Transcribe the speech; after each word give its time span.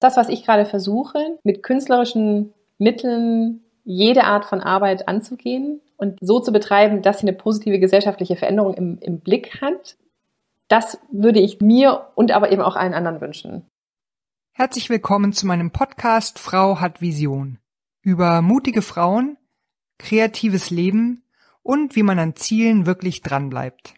Das, 0.00 0.16
was 0.16 0.28
ich 0.30 0.44
gerade 0.44 0.64
versuche, 0.64 1.38
mit 1.44 1.62
künstlerischen 1.62 2.54
Mitteln 2.78 3.60
jede 3.84 4.24
Art 4.24 4.46
von 4.46 4.60
Arbeit 4.60 5.08
anzugehen 5.08 5.80
und 5.96 6.18
so 6.22 6.40
zu 6.40 6.52
betreiben, 6.52 7.02
dass 7.02 7.20
sie 7.20 7.28
eine 7.28 7.36
positive 7.36 7.78
gesellschaftliche 7.78 8.36
Veränderung 8.36 8.74
im, 8.74 8.98
im 9.00 9.20
Blick 9.20 9.60
hat, 9.60 9.96
das 10.68 10.98
würde 11.12 11.40
ich 11.40 11.60
mir 11.60 12.06
und 12.14 12.32
aber 12.32 12.50
eben 12.50 12.62
auch 12.62 12.76
allen 12.76 12.94
anderen 12.94 13.20
wünschen. 13.20 13.66
Herzlich 14.52 14.88
willkommen 14.88 15.32
zu 15.32 15.46
meinem 15.46 15.70
Podcast 15.70 16.38
Frau 16.38 16.80
hat 16.80 17.00
Vision 17.00 17.58
über 18.02 18.40
mutige 18.40 18.82
Frauen, 18.82 19.36
kreatives 19.98 20.70
Leben 20.70 21.22
und 21.62 21.94
wie 21.94 22.02
man 22.02 22.18
an 22.18 22.36
Zielen 22.36 22.86
wirklich 22.86 23.20
dranbleibt. 23.20 23.94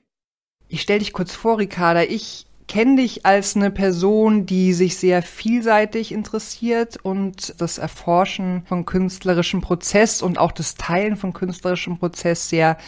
Ich 0.69 0.83
stelle 0.83 0.99
dich 0.99 1.13
kurz 1.13 1.35
vor, 1.35 1.59
Ricarda. 1.59 2.03
Ich 2.03 2.47
kenne 2.73 2.97
dich 2.97 3.27
als 3.27 3.55
eine 3.55 3.71
Person, 3.71 4.47
die 4.47 4.73
sich 4.73 4.97
sehr 4.97 5.21
vielseitig 5.21 6.11
interessiert 6.11 6.97
und 7.03 7.61
das 7.61 7.77
Erforschen 7.77 8.63
von 8.65 8.87
künstlerischem 8.87 9.61
Prozess 9.61 10.23
und 10.23 10.39
auch 10.39 10.53
das 10.53 10.77
Teilen 10.77 11.17
von 11.17 11.35
künstlerischem 11.35 11.99
Prozess 11.99 12.49
sehr 12.49 12.79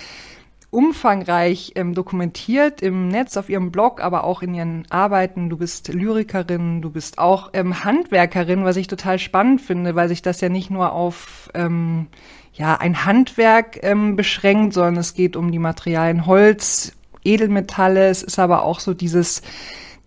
umfangreich 0.71 1.73
ähm, 1.75 1.93
dokumentiert 1.93 2.81
im 2.81 3.09
Netz, 3.09 3.37
auf 3.37 3.51
ihrem 3.51 3.71
Blog, 3.73 4.03
aber 4.03 4.25
auch 4.25 4.41
in 4.41 4.55
ihren 4.55 4.87
Arbeiten. 4.89 5.51
Du 5.51 5.59
bist 5.59 5.93
Lyrikerin, 5.93 6.81
du 6.81 6.89
bist 6.89 7.19
auch 7.19 7.51
ähm, 7.53 7.85
Handwerkerin, 7.85 8.65
was 8.65 8.79
ich 8.79 8.87
total 8.87 9.19
spannend 9.19 9.61
finde, 9.61 9.95
weil 9.95 10.09
sich 10.09 10.23
das 10.23 10.41
ja 10.41 10.49
nicht 10.49 10.71
nur 10.71 10.93
auf 10.93 11.51
ähm, 11.53 12.07
ja, 12.55 12.75
ein 12.77 13.05
Handwerk 13.05 13.81
ähm, 13.83 14.17
beschränkt, 14.17 14.73
sondern 14.73 14.97
es 14.97 15.13
geht 15.13 15.37
um 15.37 15.53
die 15.53 15.59
Materialien 15.59 16.25
Holz, 16.25 16.93
Edelmetalle. 17.25 18.09
Es 18.09 18.23
ist 18.23 18.39
aber 18.39 18.63
auch 18.63 18.81
so 18.81 18.95
dieses 18.95 19.43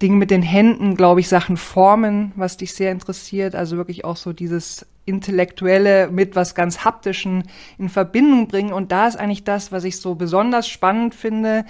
Ding 0.02 0.18
mit 0.18 0.32
den 0.32 0.44
Händen, 0.44 0.96
glaube 0.96 1.20
ich, 1.20 1.28
Sachen 1.28 1.58
formen, 1.58 2.32
was 2.36 2.58
dich 2.58 2.74
sehr 2.74 2.92
interessiert. 2.92 3.56
Also 3.56 3.78
wirklich 3.78 4.06
auch 4.06 4.18
so 4.18 4.34
dieses 4.34 4.86
Intellektuelle 5.06 6.10
mit 6.12 6.36
was 6.36 6.54
ganz 6.54 6.84
Haptischen 6.84 7.46
in 7.78 7.90
Verbindung 7.90 8.48
bringen. 8.48 8.74
Und 8.74 8.92
da 8.92 9.08
ist 9.08 9.16
eigentlich 9.16 9.44
das, 9.44 9.72
was 9.72 9.84
ich 9.84 10.00
so 10.00 10.16
besonders 10.16 10.68
spannend 10.68 11.16
finde, 11.16 11.66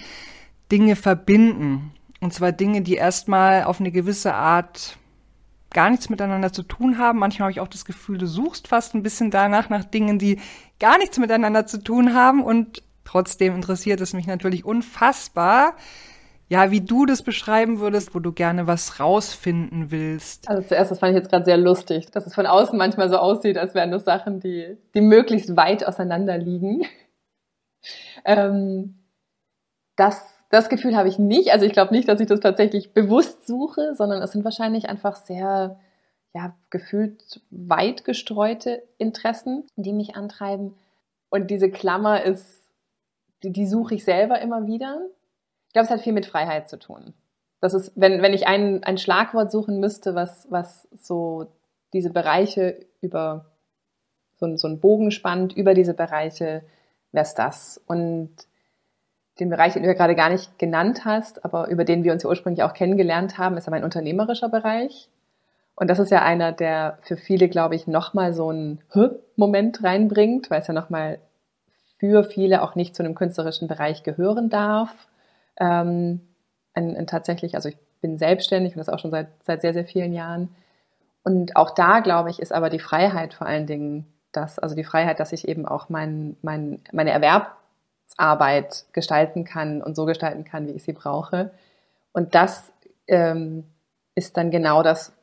Dinge 0.72 0.96
verbinden. 0.96 1.92
Und 2.20 2.34
zwar 2.34 2.52
Dinge, 2.52 2.82
die 2.82 2.96
erstmal 2.96 3.64
auf 3.64 3.80
eine 3.80 3.92
gewisse 3.92 4.34
Art 4.34 4.98
gar 5.72 5.90
nichts 5.90 6.10
miteinander 6.10 6.52
zu 6.52 6.64
tun 6.64 6.98
haben. 6.98 7.20
Manchmal 7.20 7.46
habe 7.46 7.52
ich 7.52 7.60
auch 7.60 7.68
das 7.68 7.86
Gefühl, 7.86 8.18
du 8.18 8.26
suchst 8.26 8.68
fast 8.68 8.96
ein 8.96 9.04
bisschen 9.04 9.32
danach 9.32 9.70
nach 9.70 9.84
Dingen, 9.84 10.18
die 10.18 10.40
gar 10.80 10.98
nichts 10.98 11.18
miteinander 11.18 11.66
zu 11.68 11.78
tun 11.84 12.14
haben. 12.14 12.44
Und 12.44 12.84
trotzdem 13.06 13.56
interessiert 13.56 14.02
es 14.02 14.14
mich 14.14 14.28
natürlich 14.28 14.66
unfassbar, 14.66 15.76
ja, 16.50 16.72
wie 16.72 16.82
du 16.82 17.06
das 17.06 17.24
beschreiben 17.24 17.80
würdest, 17.80 18.16
wo 18.16 18.20
du 18.20 18.32
gerne 18.32 18.68
was 18.68 19.00
rausfinden 19.00 19.92
willst. 19.92 20.48
Also 20.48 20.66
zuerst, 20.66 20.92
das 20.92 21.00
fand 21.00 21.12
ich 21.12 21.18
jetzt 21.18 21.30
gerade 21.30 21.44
sehr 21.44 21.58
lustig, 21.58 22.10
dass 22.12 22.26
es 22.26 22.34
von 22.34 22.46
außen 22.46 22.78
manchmal 22.78 23.10
so 23.10 23.18
aussieht, 23.18 23.58
als 23.58 23.76
wären 23.76 23.92
das 23.92 24.06
Sachen, 24.06 24.40
die, 24.40 24.78
die 24.94 25.02
möglichst 25.02 25.56
weit 25.58 25.86
auseinander 25.86 26.38
liegen. 26.38 26.86
Ähm, 28.26 28.96
das, 29.96 30.44
das 30.50 30.68
Gefühl 30.68 30.98
habe 30.98 31.08
ich 31.08 31.20
nicht. 31.20 31.54
Also 31.54 31.66
ich 31.66 31.72
glaube 31.72 31.94
nicht, 31.94 32.10
dass 32.10 32.20
ich 32.20 32.28
das 32.28 32.42
tatsächlich 32.42 32.92
bewusst 32.92 33.48
suche, 33.48 33.94
sondern 33.96 34.22
es 34.22 34.32
sind 34.32 34.44
wahrscheinlich 34.44 34.90
einfach 34.90 35.16
sehr, 35.16 35.80
ja, 36.34 36.56
gefühlt 36.70 37.40
weit 37.50 38.04
gestreute 38.04 38.84
Interessen, 38.98 39.64
die 39.78 39.94
mich 39.94 40.16
antreiben. 40.18 40.74
Und 41.30 41.50
diese 41.50 41.70
Klammer 41.70 42.24
ist, 42.24 42.68
die, 43.44 43.54
die 43.54 43.68
suche 43.68 43.96
ich 43.96 44.04
selber 44.04 44.42
immer 44.42 44.68
wieder 44.68 45.00
ich 45.68 45.74
glaube, 45.74 45.86
es 45.86 45.92
hat 45.92 46.02
viel 46.02 46.14
mit 46.14 46.26
Freiheit 46.26 46.70
zu 46.70 46.80
tun. 46.80 47.14
Das 47.60 47.74
ist, 47.74 47.92
wenn, 47.96 48.22
wenn 48.22 48.34
ich 48.34 48.48
ein, 48.48 48.84
ein 48.84 48.98
Schlagwort 48.98 49.52
suchen 49.52 49.80
müsste, 49.80 50.16
was, 50.16 50.48
was 50.50 50.88
so 50.96 51.48
diese 51.94 52.12
Bereiche 52.12 52.86
über 53.02 53.46
so, 54.36 54.56
so 54.58 54.68
einen 54.68 54.80
Bogen 54.80 55.12
spannt, 55.12 55.54
über 55.54 55.74
diese 55.74 55.94
Bereiche, 55.94 56.64
wäre 57.12 57.26
es 57.26 57.34
das. 57.34 57.82
Und 57.88 58.30
den 59.40 59.50
Bereich, 59.50 59.74
den 59.74 59.84
du 59.84 59.90
ja 59.90 59.96
gerade 59.96 60.16
gar 60.16 60.30
nicht 60.30 60.58
genannt 60.60 61.06
hast, 61.06 61.44
aber 61.46 61.68
über 61.70 61.84
den 61.84 62.04
wir 62.04 62.14
uns 62.14 62.24
ja 62.24 62.30
ursprünglich 62.30 62.64
auch 62.64 62.74
kennengelernt 62.74 63.38
haben, 63.38 63.58
ist 63.58 63.66
ja 63.66 63.72
mein 63.72 63.84
unternehmerischer 63.84 64.50
Bereich. 64.50 65.10
Und 65.76 65.90
das 65.90 66.00
ist 66.00 66.12
ja 66.12 66.24
einer, 66.24 66.52
der 66.52 66.98
für 67.02 67.18
viele, 67.18 67.50
glaube 67.50 67.76
ich, 67.76 67.86
nochmal 67.86 68.34
so 68.34 68.50
einen 68.50 68.82
Moment 69.36 69.84
reinbringt, 69.84 70.50
weil 70.50 70.62
es 70.62 70.68
ja 70.68 70.74
nochmal 70.74 71.20
für 72.00 72.24
viele 72.24 72.64
auch 72.64 72.76
nicht 72.76 72.96
zu 72.96 73.04
einem 73.04 73.16
künstlerischen 73.16 73.68
Bereich 73.68 74.04
gehören 74.04 74.50
darf 74.50 75.07
ähm, 75.60 76.22
ein, 76.74 76.96
ein 76.96 77.08
tatsächlich, 77.08 77.56
also 77.56 77.70
ich 77.70 77.78
bin 78.02 78.18
selbstständig 78.18 78.74
und 78.74 78.80
das 78.80 78.90
auch 78.90 79.00
schon 79.00 79.12
seit, 79.12 79.28
seit 79.44 79.62
sehr, 79.62 79.74
sehr 79.74 79.86
vielen 79.86 80.14
Jahren. 80.14 80.56
Und 81.24 81.56
auch 81.56 81.72
da, 81.72 82.00
glaube 82.00 82.30
ich, 82.30 82.40
ist 82.40 82.54
aber 82.54 82.70
die 82.70 82.80
Freiheit 82.80 83.34
vor 83.34 83.48
allen 83.48 83.68
Dingen 83.68 84.06
das, 84.32 84.60
also 84.60 84.76
die 84.76 84.84
Freiheit, 84.84 85.20
dass 85.20 85.34
ich 85.34 85.48
eben 85.48 85.66
auch 85.66 85.90
mein, 85.90 86.38
mein, 86.42 86.82
meine 86.92 87.12
Erwerbsarbeit 87.12 88.86
gestalten 88.94 89.44
kann 89.44 89.82
und 89.82 89.96
so 89.96 90.06
gestalten 90.06 90.44
kann, 90.44 90.68
wie 90.68 90.72
ich 90.72 90.84
sie 90.84 90.94
brauche. 90.94 91.52
Und 92.14 92.36
das 92.36 92.72
ähm, 93.08 93.66
ist 94.16 94.38
dann 94.38 94.52
genau 94.52 94.84
das, 94.84 95.14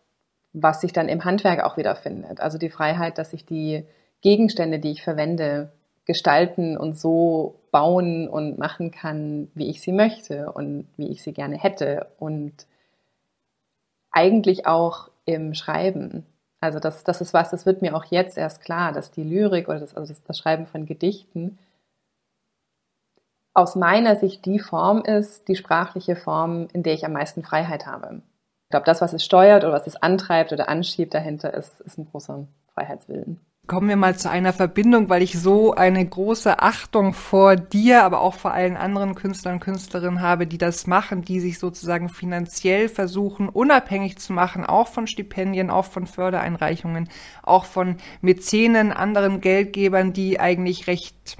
was 0.52 0.80
sich 0.80 0.92
dann 0.92 1.08
im 1.08 1.24
Handwerk 1.24 1.64
auch 1.64 1.76
wiederfindet. 1.76 2.40
Also 2.40 2.58
die 2.58 2.70
Freiheit, 2.70 3.18
dass 3.18 3.32
ich 3.32 3.44
die 3.44 3.84
Gegenstände, 4.20 4.78
die 4.78 4.92
ich 4.92 5.02
verwende, 5.02 5.72
gestalten 6.06 6.76
und 6.76 6.98
so 6.98 7.56
bauen 7.70 8.28
und 8.28 8.58
machen 8.58 8.90
kann, 8.90 9.50
wie 9.54 9.70
ich 9.70 9.80
sie 9.80 9.92
möchte 9.92 10.52
und 10.52 10.86
wie 10.96 11.08
ich 11.08 11.22
sie 11.22 11.32
gerne 11.32 11.56
hätte. 11.56 12.08
Und 12.18 12.66
eigentlich 14.10 14.66
auch 14.66 15.10
im 15.24 15.54
Schreiben. 15.54 16.26
Also 16.60 16.78
das, 16.78 17.04
das 17.04 17.20
ist 17.20 17.34
was, 17.34 17.50
das 17.50 17.66
wird 17.66 17.82
mir 17.82 17.96
auch 17.96 18.04
jetzt 18.06 18.38
erst 18.38 18.62
klar, 18.62 18.92
dass 18.92 19.10
die 19.10 19.24
Lyrik 19.24 19.68
oder 19.68 19.80
das, 19.80 19.96
also 19.96 20.12
das, 20.12 20.22
das 20.22 20.38
Schreiben 20.38 20.66
von 20.66 20.86
Gedichten 20.86 21.58
aus 23.54 23.76
meiner 23.76 24.16
Sicht 24.16 24.44
die 24.44 24.58
Form 24.58 25.02
ist, 25.02 25.46
die 25.48 25.56
sprachliche 25.56 26.16
Form, 26.16 26.68
in 26.72 26.82
der 26.82 26.94
ich 26.94 27.06
am 27.06 27.12
meisten 27.12 27.44
Freiheit 27.44 27.86
habe. 27.86 28.20
Ich 28.64 28.70
glaube, 28.70 28.84
das, 28.84 29.00
was 29.00 29.12
es 29.12 29.24
steuert 29.24 29.62
oder 29.62 29.72
was 29.72 29.86
es 29.86 29.96
antreibt 29.96 30.52
oder 30.52 30.68
anschiebt 30.68 31.14
dahinter, 31.14 31.54
ist, 31.54 31.80
ist 31.80 31.96
ein 31.96 32.08
großer 32.10 32.46
Freiheitswillen. 32.74 33.40
Kommen 33.66 33.88
wir 33.88 33.96
mal 33.96 34.14
zu 34.14 34.28
einer 34.28 34.52
Verbindung, 34.52 35.08
weil 35.08 35.22
ich 35.22 35.38
so 35.38 35.72
eine 35.72 36.04
große 36.04 36.60
Achtung 36.60 37.14
vor 37.14 37.56
dir, 37.56 38.04
aber 38.04 38.20
auch 38.20 38.34
vor 38.34 38.52
allen 38.52 38.76
anderen 38.76 39.14
Künstlern 39.14 39.54
und 39.54 39.60
Künstlerinnen 39.60 40.20
habe, 40.20 40.46
die 40.46 40.58
das 40.58 40.86
machen, 40.86 41.22
die 41.22 41.40
sich 41.40 41.58
sozusagen 41.58 42.10
finanziell 42.10 42.90
versuchen, 42.90 43.48
unabhängig 43.48 44.18
zu 44.18 44.34
machen, 44.34 44.66
auch 44.66 44.88
von 44.88 45.06
Stipendien, 45.06 45.70
auch 45.70 45.86
von 45.86 46.06
Fördereinreichungen, 46.06 47.08
auch 47.42 47.64
von 47.64 47.96
Mäzenen, 48.20 48.92
anderen 48.92 49.40
Geldgebern, 49.40 50.12
die 50.12 50.38
eigentlich 50.38 50.86
recht 50.86 51.38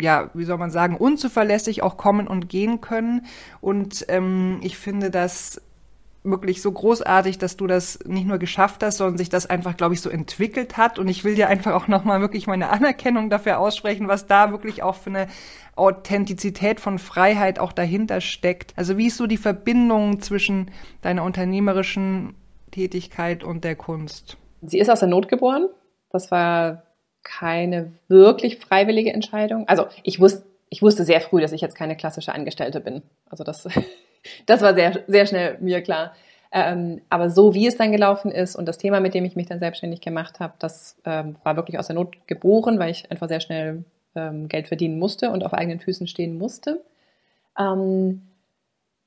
ja, 0.00 0.30
wie 0.34 0.44
soll 0.44 0.58
man 0.58 0.70
sagen, 0.70 0.96
unzuverlässig 0.96 1.82
auch 1.82 1.96
kommen 1.96 2.26
und 2.26 2.48
gehen 2.48 2.80
können. 2.80 3.26
Und 3.60 4.04
ähm, 4.08 4.58
ich 4.62 4.76
finde 4.76 5.10
das 5.10 5.60
wirklich 6.24 6.62
so 6.62 6.70
großartig, 6.70 7.38
dass 7.38 7.56
du 7.56 7.66
das 7.66 7.98
nicht 8.06 8.26
nur 8.26 8.38
geschafft 8.38 8.82
hast, 8.82 8.98
sondern 8.98 9.18
sich 9.18 9.28
das 9.28 9.46
einfach, 9.46 9.76
glaube 9.76 9.94
ich, 9.94 10.00
so 10.00 10.08
entwickelt 10.08 10.76
hat. 10.76 10.98
Und 10.98 11.08
ich 11.08 11.24
will 11.24 11.34
dir 11.34 11.48
einfach 11.48 11.74
auch 11.74 11.88
nochmal 11.88 12.20
wirklich 12.20 12.46
meine 12.46 12.70
Anerkennung 12.70 13.28
dafür 13.28 13.58
aussprechen, 13.58 14.08
was 14.08 14.26
da 14.26 14.52
wirklich 14.52 14.82
auch 14.82 14.94
für 14.94 15.10
eine 15.10 15.26
Authentizität 15.74 16.80
von 16.80 16.98
Freiheit 16.98 17.58
auch 17.58 17.72
dahinter 17.72 18.20
steckt. 18.20 18.72
Also 18.76 18.98
wie 18.98 19.08
ist 19.08 19.16
so 19.16 19.26
die 19.26 19.36
Verbindung 19.36 20.20
zwischen 20.20 20.70
deiner 21.00 21.24
unternehmerischen 21.24 22.34
Tätigkeit 22.70 23.42
und 23.42 23.64
der 23.64 23.74
Kunst? 23.74 24.36
Sie 24.62 24.78
ist 24.78 24.90
aus 24.90 25.00
der 25.00 25.08
Not 25.08 25.28
geboren. 25.28 25.68
Das 26.10 26.30
war 26.30 26.84
keine 27.24 27.92
wirklich 28.08 28.58
freiwillige 28.58 29.12
Entscheidung. 29.12 29.66
Also 29.66 29.86
ich 30.02 30.20
wusste, 30.20 30.44
ich 30.68 30.82
wusste 30.82 31.04
sehr 31.04 31.20
früh, 31.20 31.40
dass 31.40 31.52
ich 31.52 31.60
jetzt 31.60 31.74
keine 31.74 31.96
klassische 31.96 32.32
Angestellte 32.32 32.80
bin. 32.80 33.02
Also 33.28 33.44
das 33.44 33.66
das 34.46 34.60
war 34.62 34.74
sehr, 34.74 35.00
sehr 35.06 35.26
schnell 35.26 35.58
mir 35.60 35.82
klar. 35.82 36.12
Ähm, 36.54 37.00
aber 37.08 37.30
so 37.30 37.54
wie 37.54 37.66
es 37.66 37.78
dann 37.78 37.92
gelaufen 37.92 38.30
ist 38.30 38.56
und 38.56 38.66
das 38.66 38.76
Thema, 38.76 39.00
mit 39.00 39.14
dem 39.14 39.24
ich 39.24 39.36
mich 39.36 39.46
dann 39.46 39.58
selbstständig 39.58 40.02
gemacht 40.02 40.38
habe, 40.38 40.52
das 40.58 40.96
ähm, 41.06 41.36
war 41.44 41.56
wirklich 41.56 41.78
aus 41.78 41.86
der 41.86 41.96
Not 41.96 42.26
geboren, 42.26 42.78
weil 42.78 42.90
ich 42.90 43.10
einfach 43.10 43.28
sehr 43.28 43.40
schnell 43.40 43.84
ähm, 44.14 44.48
Geld 44.48 44.68
verdienen 44.68 44.98
musste 44.98 45.30
und 45.30 45.44
auf 45.44 45.54
eigenen 45.54 45.80
Füßen 45.80 46.06
stehen 46.06 46.36
musste. 46.36 46.82
Ähm, 47.58 48.22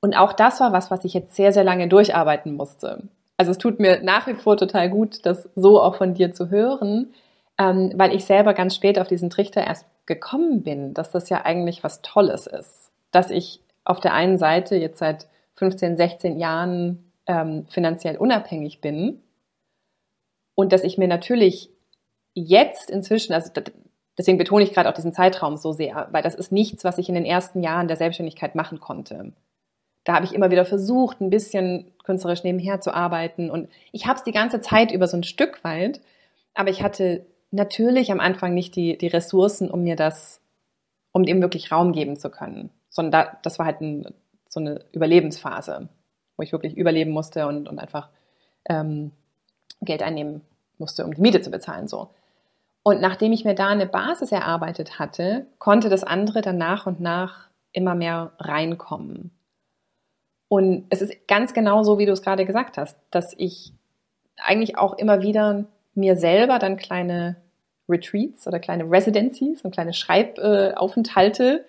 und 0.00 0.16
auch 0.16 0.32
das 0.32 0.60
war 0.60 0.72
was, 0.72 0.90
was 0.90 1.04
ich 1.04 1.14
jetzt 1.14 1.36
sehr, 1.36 1.52
sehr 1.52 1.64
lange 1.64 1.88
durcharbeiten 1.88 2.54
musste. 2.54 3.04
Also 3.36 3.52
es 3.52 3.58
tut 3.58 3.78
mir 3.78 4.02
nach 4.02 4.26
wie 4.26 4.34
vor 4.34 4.56
total 4.56 4.90
gut, 4.90 5.24
das 5.24 5.48
so 5.54 5.80
auch 5.80 5.96
von 5.96 6.14
dir 6.14 6.32
zu 6.32 6.50
hören, 6.50 7.12
ähm, 7.58 7.92
weil 7.94 8.14
ich 8.14 8.24
selber 8.24 8.54
ganz 8.54 8.74
spät 8.74 8.98
auf 8.98 9.08
diesen 9.08 9.30
Trichter 9.30 9.64
erst 9.64 9.86
gekommen 10.06 10.62
bin, 10.62 10.94
dass 10.94 11.10
das 11.10 11.28
ja 11.28 11.44
eigentlich 11.44 11.84
was 11.84 12.02
Tolles 12.02 12.46
ist, 12.46 12.90
dass 13.12 13.30
ich 13.30 13.60
auf 13.86 14.00
der 14.00 14.12
einen 14.12 14.36
Seite 14.36 14.76
jetzt 14.76 14.98
seit 14.98 15.28
15, 15.54 15.96
16 15.96 16.38
Jahren 16.38 17.12
ähm, 17.26 17.66
finanziell 17.68 18.16
unabhängig 18.16 18.80
bin 18.80 19.22
und 20.54 20.72
dass 20.72 20.82
ich 20.82 20.98
mir 20.98 21.08
natürlich 21.08 21.70
jetzt 22.34 22.90
inzwischen, 22.90 23.32
also 23.32 23.50
deswegen 24.18 24.38
betone 24.38 24.64
ich 24.64 24.72
gerade 24.72 24.88
auch 24.88 24.94
diesen 24.94 25.14
Zeitraum 25.14 25.56
so 25.56 25.72
sehr, 25.72 26.08
weil 26.10 26.22
das 26.22 26.34
ist 26.34 26.50
nichts, 26.50 26.82
was 26.82 26.98
ich 26.98 27.08
in 27.08 27.14
den 27.14 27.24
ersten 27.24 27.62
Jahren 27.62 27.88
der 27.88 27.96
Selbstständigkeit 27.96 28.54
machen 28.54 28.80
konnte. 28.80 29.32
Da 30.04 30.14
habe 30.14 30.24
ich 30.24 30.34
immer 30.34 30.50
wieder 30.50 30.64
versucht, 30.64 31.20
ein 31.20 31.30
bisschen 31.30 31.92
künstlerisch 32.04 32.44
nebenher 32.44 32.80
zu 32.80 32.94
arbeiten. 32.94 33.50
Und 33.50 33.68
ich 33.92 34.06
habe 34.06 34.18
es 34.18 34.24
die 34.24 34.32
ganze 34.32 34.60
Zeit 34.60 34.92
über 34.92 35.08
so 35.08 35.16
ein 35.16 35.24
Stück 35.24 35.62
weit, 35.64 36.00
aber 36.54 36.70
ich 36.70 36.82
hatte 36.82 37.26
natürlich 37.50 38.10
am 38.10 38.20
Anfang 38.20 38.54
nicht 38.54 38.76
die, 38.76 38.98
die 38.98 39.08
Ressourcen, 39.08 39.70
um 39.70 39.82
mir 39.82 39.96
das, 39.96 40.40
um 41.12 41.24
dem 41.24 41.40
wirklich 41.40 41.70
Raum 41.72 41.92
geben 41.92 42.16
zu 42.16 42.30
können. 42.30 42.70
Sondern 42.88 43.12
da, 43.12 43.38
das 43.42 43.58
war 43.58 43.66
halt 43.66 43.80
ein, 43.80 44.14
so 44.48 44.60
eine 44.60 44.80
Überlebensphase, 44.92 45.88
wo 46.36 46.42
ich 46.42 46.52
wirklich 46.52 46.76
überleben 46.76 47.10
musste 47.10 47.46
und, 47.46 47.68
und 47.68 47.78
einfach 47.78 48.08
ähm, 48.68 49.12
Geld 49.82 50.02
einnehmen 50.02 50.42
musste, 50.78 51.04
um 51.04 51.14
die 51.14 51.20
Miete 51.20 51.40
zu 51.40 51.50
bezahlen. 51.50 51.88
So. 51.88 52.10
Und 52.82 53.00
nachdem 53.00 53.32
ich 53.32 53.44
mir 53.44 53.54
da 53.54 53.68
eine 53.68 53.86
Basis 53.86 54.32
erarbeitet 54.32 54.98
hatte, 54.98 55.46
konnte 55.58 55.88
das 55.88 56.04
andere 56.04 56.40
dann 56.40 56.58
nach 56.58 56.86
und 56.86 57.00
nach 57.00 57.48
immer 57.72 57.94
mehr 57.94 58.32
reinkommen. 58.38 59.30
Und 60.48 60.86
es 60.90 61.02
ist 61.02 61.26
ganz 61.26 61.52
genau 61.52 61.82
so, 61.82 61.98
wie 61.98 62.06
du 62.06 62.12
es 62.12 62.22
gerade 62.22 62.46
gesagt 62.46 62.78
hast, 62.78 62.96
dass 63.10 63.34
ich 63.36 63.72
eigentlich 64.36 64.78
auch 64.78 64.96
immer 64.96 65.22
wieder 65.22 65.64
mir 65.94 66.16
selber 66.16 66.58
dann 66.58 66.76
kleine 66.76 67.36
Retreats 67.88 68.46
oder 68.46 68.58
kleine 68.58 68.90
Residencies 68.90 69.62
und 69.62 69.72
kleine 69.72 69.92
Schreibaufenthalte 69.92 71.64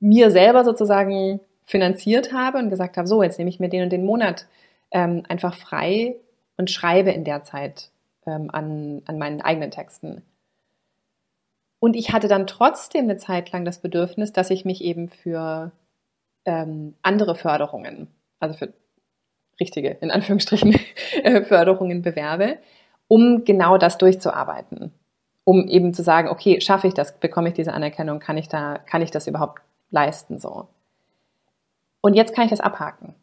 mir 0.00 0.30
selber 0.30 0.64
sozusagen 0.64 1.40
finanziert 1.66 2.32
habe 2.32 2.58
und 2.58 2.70
gesagt 2.70 2.96
habe, 2.96 3.06
so, 3.06 3.22
jetzt 3.22 3.38
nehme 3.38 3.50
ich 3.50 3.60
mir 3.60 3.68
den 3.68 3.84
und 3.84 3.90
den 3.90 4.04
Monat 4.04 4.46
ähm, 4.90 5.22
einfach 5.28 5.54
frei 5.54 6.16
und 6.56 6.70
schreibe 6.70 7.10
in 7.10 7.24
der 7.24 7.44
Zeit 7.44 7.90
ähm, 8.26 8.50
an, 8.50 9.02
an 9.06 9.18
meinen 9.18 9.40
eigenen 9.40 9.70
Texten. 9.70 10.22
Und 11.78 11.96
ich 11.96 12.12
hatte 12.12 12.28
dann 12.28 12.46
trotzdem 12.46 13.04
eine 13.04 13.16
Zeit 13.16 13.52
lang 13.52 13.64
das 13.64 13.78
Bedürfnis, 13.78 14.32
dass 14.32 14.50
ich 14.50 14.64
mich 14.64 14.82
eben 14.82 15.08
für 15.08 15.72
ähm, 16.44 16.94
andere 17.02 17.34
Förderungen, 17.34 18.08
also 18.38 18.56
für 18.56 18.72
richtige, 19.60 19.90
in 20.00 20.10
Anführungsstrichen, 20.10 20.78
äh, 21.22 21.42
Förderungen 21.42 22.02
bewerbe, 22.02 22.58
um 23.08 23.44
genau 23.44 23.78
das 23.78 23.98
durchzuarbeiten. 23.98 24.92
Um 25.44 25.68
eben 25.68 25.94
zu 25.94 26.02
sagen, 26.02 26.28
okay, 26.28 26.60
schaffe 26.60 26.86
ich 26.86 26.94
das, 26.94 27.18
bekomme 27.18 27.48
ich 27.48 27.54
diese 27.54 27.72
Anerkennung, 27.72 28.20
kann 28.20 28.36
ich 28.36 28.48
da, 28.48 28.78
kann 28.78 29.02
ich 29.02 29.10
das 29.10 29.26
überhaupt 29.26 29.62
leisten, 29.90 30.38
so. 30.38 30.68
Und 32.00 32.14
jetzt 32.14 32.34
kann 32.34 32.44
ich 32.44 32.50
das 32.50 32.60
abhaken. 32.60 33.14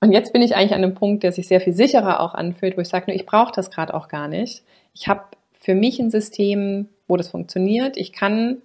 Und 0.00 0.12
jetzt 0.12 0.32
bin 0.32 0.42
ich 0.42 0.54
eigentlich 0.54 0.74
an 0.74 0.84
einem 0.84 0.94
Punkt, 0.94 1.24
der 1.24 1.32
sich 1.32 1.48
sehr 1.48 1.60
viel 1.60 1.72
sicherer 1.72 2.20
auch 2.20 2.34
anfühlt, 2.34 2.76
wo 2.76 2.80
ich 2.80 2.88
sage, 2.88 3.12
ich 3.12 3.26
brauche 3.26 3.52
das 3.52 3.70
gerade 3.70 3.94
auch 3.94 4.08
gar 4.08 4.28
nicht. 4.28 4.62
Ich 4.94 5.08
habe 5.08 5.22
für 5.58 5.74
mich 5.74 5.98
ein 5.98 6.10
System, 6.10 6.88
wo 7.08 7.16
das 7.16 7.28
funktioniert. 7.28 7.96
Ich 7.96 8.12
kann 8.12 8.58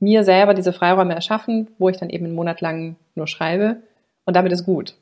mir 0.00 0.24
selber 0.24 0.54
diese 0.54 0.72
Freiräume 0.72 1.14
erschaffen, 1.14 1.68
wo 1.78 1.88
ich 1.88 1.96
dann 1.96 2.10
eben 2.10 2.24
einen 2.26 2.34
Monat 2.34 2.60
lang 2.60 2.96
nur 3.14 3.28
schreibe 3.28 3.76
und 4.24 4.34
damit 4.34 4.52
ist 4.52 4.64
gut. 4.64 4.96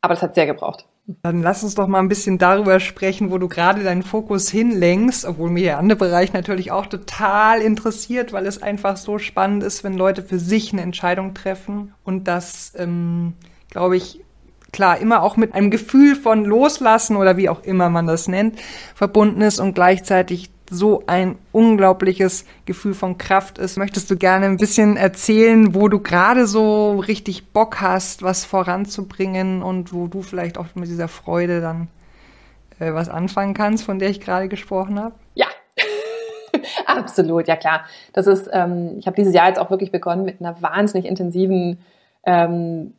Aber 0.00 0.14
das 0.14 0.22
hat 0.22 0.34
sehr 0.34 0.46
gebraucht. 0.46 0.86
Dann 1.22 1.42
lass 1.42 1.64
uns 1.64 1.74
doch 1.74 1.88
mal 1.88 1.98
ein 1.98 2.08
bisschen 2.08 2.38
darüber 2.38 2.78
sprechen, 2.78 3.30
wo 3.30 3.38
du 3.38 3.48
gerade 3.48 3.82
deinen 3.82 4.02
Fokus 4.02 4.48
hinlenkst, 4.48 5.24
obwohl 5.24 5.50
mir 5.50 5.64
der 5.64 5.78
andere 5.78 5.98
Bereich 5.98 6.32
natürlich 6.32 6.70
auch 6.70 6.86
total 6.86 7.60
interessiert, 7.60 8.32
weil 8.32 8.46
es 8.46 8.62
einfach 8.62 8.96
so 8.96 9.18
spannend 9.18 9.62
ist, 9.62 9.82
wenn 9.82 9.94
Leute 9.94 10.22
für 10.22 10.38
sich 10.38 10.72
eine 10.72 10.82
Entscheidung 10.82 11.34
treffen 11.34 11.94
und 12.04 12.28
das, 12.28 12.72
ähm, 12.76 13.34
glaube 13.70 13.96
ich, 13.96 14.20
klar, 14.72 14.98
immer 14.98 15.22
auch 15.22 15.36
mit 15.36 15.54
einem 15.54 15.70
Gefühl 15.70 16.14
von 16.14 16.44
Loslassen 16.44 17.16
oder 17.16 17.36
wie 17.36 17.48
auch 17.48 17.64
immer 17.64 17.90
man 17.90 18.06
das 18.06 18.28
nennt, 18.28 18.60
verbunden 18.94 19.40
ist 19.40 19.58
und 19.58 19.74
gleichzeitig 19.74 20.50
so 20.70 21.02
ein 21.06 21.36
unglaubliches 21.52 22.44
Gefühl 22.64 22.94
von 22.94 23.18
Kraft 23.18 23.58
ist. 23.58 23.76
Möchtest 23.76 24.10
du 24.10 24.16
gerne 24.16 24.46
ein 24.46 24.56
bisschen 24.56 24.96
erzählen, 24.96 25.74
wo 25.74 25.88
du 25.88 25.98
gerade 25.98 26.46
so 26.46 26.98
richtig 26.98 27.48
Bock 27.48 27.80
hast, 27.80 28.22
was 28.22 28.44
voranzubringen 28.44 29.62
und 29.62 29.92
wo 29.92 30.06
du 30.06 30.22
vielleicht 30.22 30.56
auch 30.56 30.66
mit 30.74 30.88
dieser 30.88 31.08
Freude 31.08 31.60
dann 31.60 31.88
äh, 32.78 32.94
was 32.94 33.08
anfangen 33.08 33.54
kannst, 33.54 33.84
von 33.84 33.98
der 33.98 34.10
ich 34.10 34.20
gerade 34.20 34.48
gesprochen 34.48 34.98
habe? 34.98 35.14
Ja, 35.34 35.48
absolut, 36.86 37.48
ja 37.48 37.56
klar. 37.56 37.84
Das 38.12 38.26
ist, 38.26 38.48
ähm, 38.52 38.96
ich 38.98 39.06
habe 39.06 39.16
dieses 39.16 39.34
Jahr 39.34 39.48
jetzt 39.48 39.58
auch 39.58 39.70
wirklich 39.70 39.92
begonnen 39.92 40.24
mit 40.24 40.40
einer 40.40 40.62
wahnsinnig 40.62 41.06
intensiven 41.06 41.78
ähm, 42.24 42.94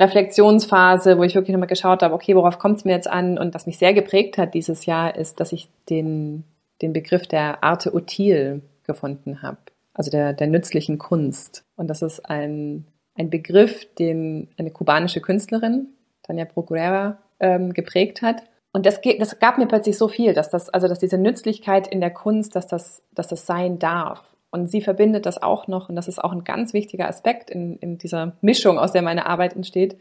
Reflexionsphase, 0.00 1.18
wo 1.18 1.22
ich 1.22 1.34
wirklich 1.34 1.52
nochmal 1.52 1.68
geschaut 1.68 2.02
habe, 2.02 2.14
okay, 2.14 2.34
worauf 2.34 2.58
kommt 2.58 2.78
es 2.78 2.84
mir 2.84 2.92
jetzt 2.92 3.08
an? 3.08 3.38
Und 3.38 3.54
was 3.54 3.66
mich 3.66 3.78
sehr 3.78 3.94
geprägt 3.94 4.38
hat 4.38 4.54
dieses 4.54 4.86
Jahr, 4.86 5.14
ist, 5.14 5.40
dass 5.40 5.52
ich 5.52 5.68
den, 5.88 6.44
den 6.82 6.92
Begriff 6.92 7.26
der 7.26 7.62
Arte 7.62 7.94
Util 7.94 8.62
gefunden 8.84 9.42
habe, 9.42 9.58
also 9.94 10.10
der, 10.10 10.32
der 10.32 10.46
nützlichen 10.46 10.98
Kunst. 10.98 11.64
Und 11.76 11.88
das 11.88 12.02
ist 12.02 12.20
ein, 12.28 12.86
ein 13.14 13.30
Begriff, 13.30 13.86
den 13.94 14.48
eine 14.56 14.70
kubanische 14.70 15.20
Künstlerin, 15.20 15.88
Tanja 16.22 16.44
Procurera, 16.44 17.18
ähm, 17.40 17.72
geprägt 17.72 18.22
hat. 18.22 18.42
Und 18.72 18.86
das, 18.86 19.00
das 19.18 19.38
gab 19.38 19.58
mir 19.58 19.66
plötzlich 19.66 19.96
so 19.96 20.08
viel, 20.08 20.34
dass 20.34 20.50
das, 20.50 20.68
also 20.68 20.88
dass 20.88 20.98
diese 20.98 21.18
Nützlichkeit 21.18 21.88
in 21.88 22.00
der 22.00 22.10
Kunst, 22.10 22.54
dass 22.54 22.66
das, 22.66 23.02
dass 23.12 23.28
das 23.28 23.46
sein 23.46 23.78
darf. 23.78 24.22
Und 24.50 24.70
sie 24.70 24.80
verbindet 24.80 25.26
das 25.26 25.42
auch 25.42 25.68
noch, 25.68 25.88
und 25.88 25.96
das 25.96 26.08
ist 26.08 26.22
auch 26.22 26.32
ein 26.32 26.44
ganz 26.44 26.72
wichtiger 26.72 27.08
Aspekt 27.08 27.50
in, 27.50 27.76
in 27.78 27.98
dieser 27.98 28.32
Mischung, 28.40 28.78
aus 28.78 28.92
der 28.92 29.02
meine 29.02 29.26
Arbeit 29.26 29.54
entsteht, 29.54 29.98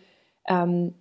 ähm, 0.47 0.94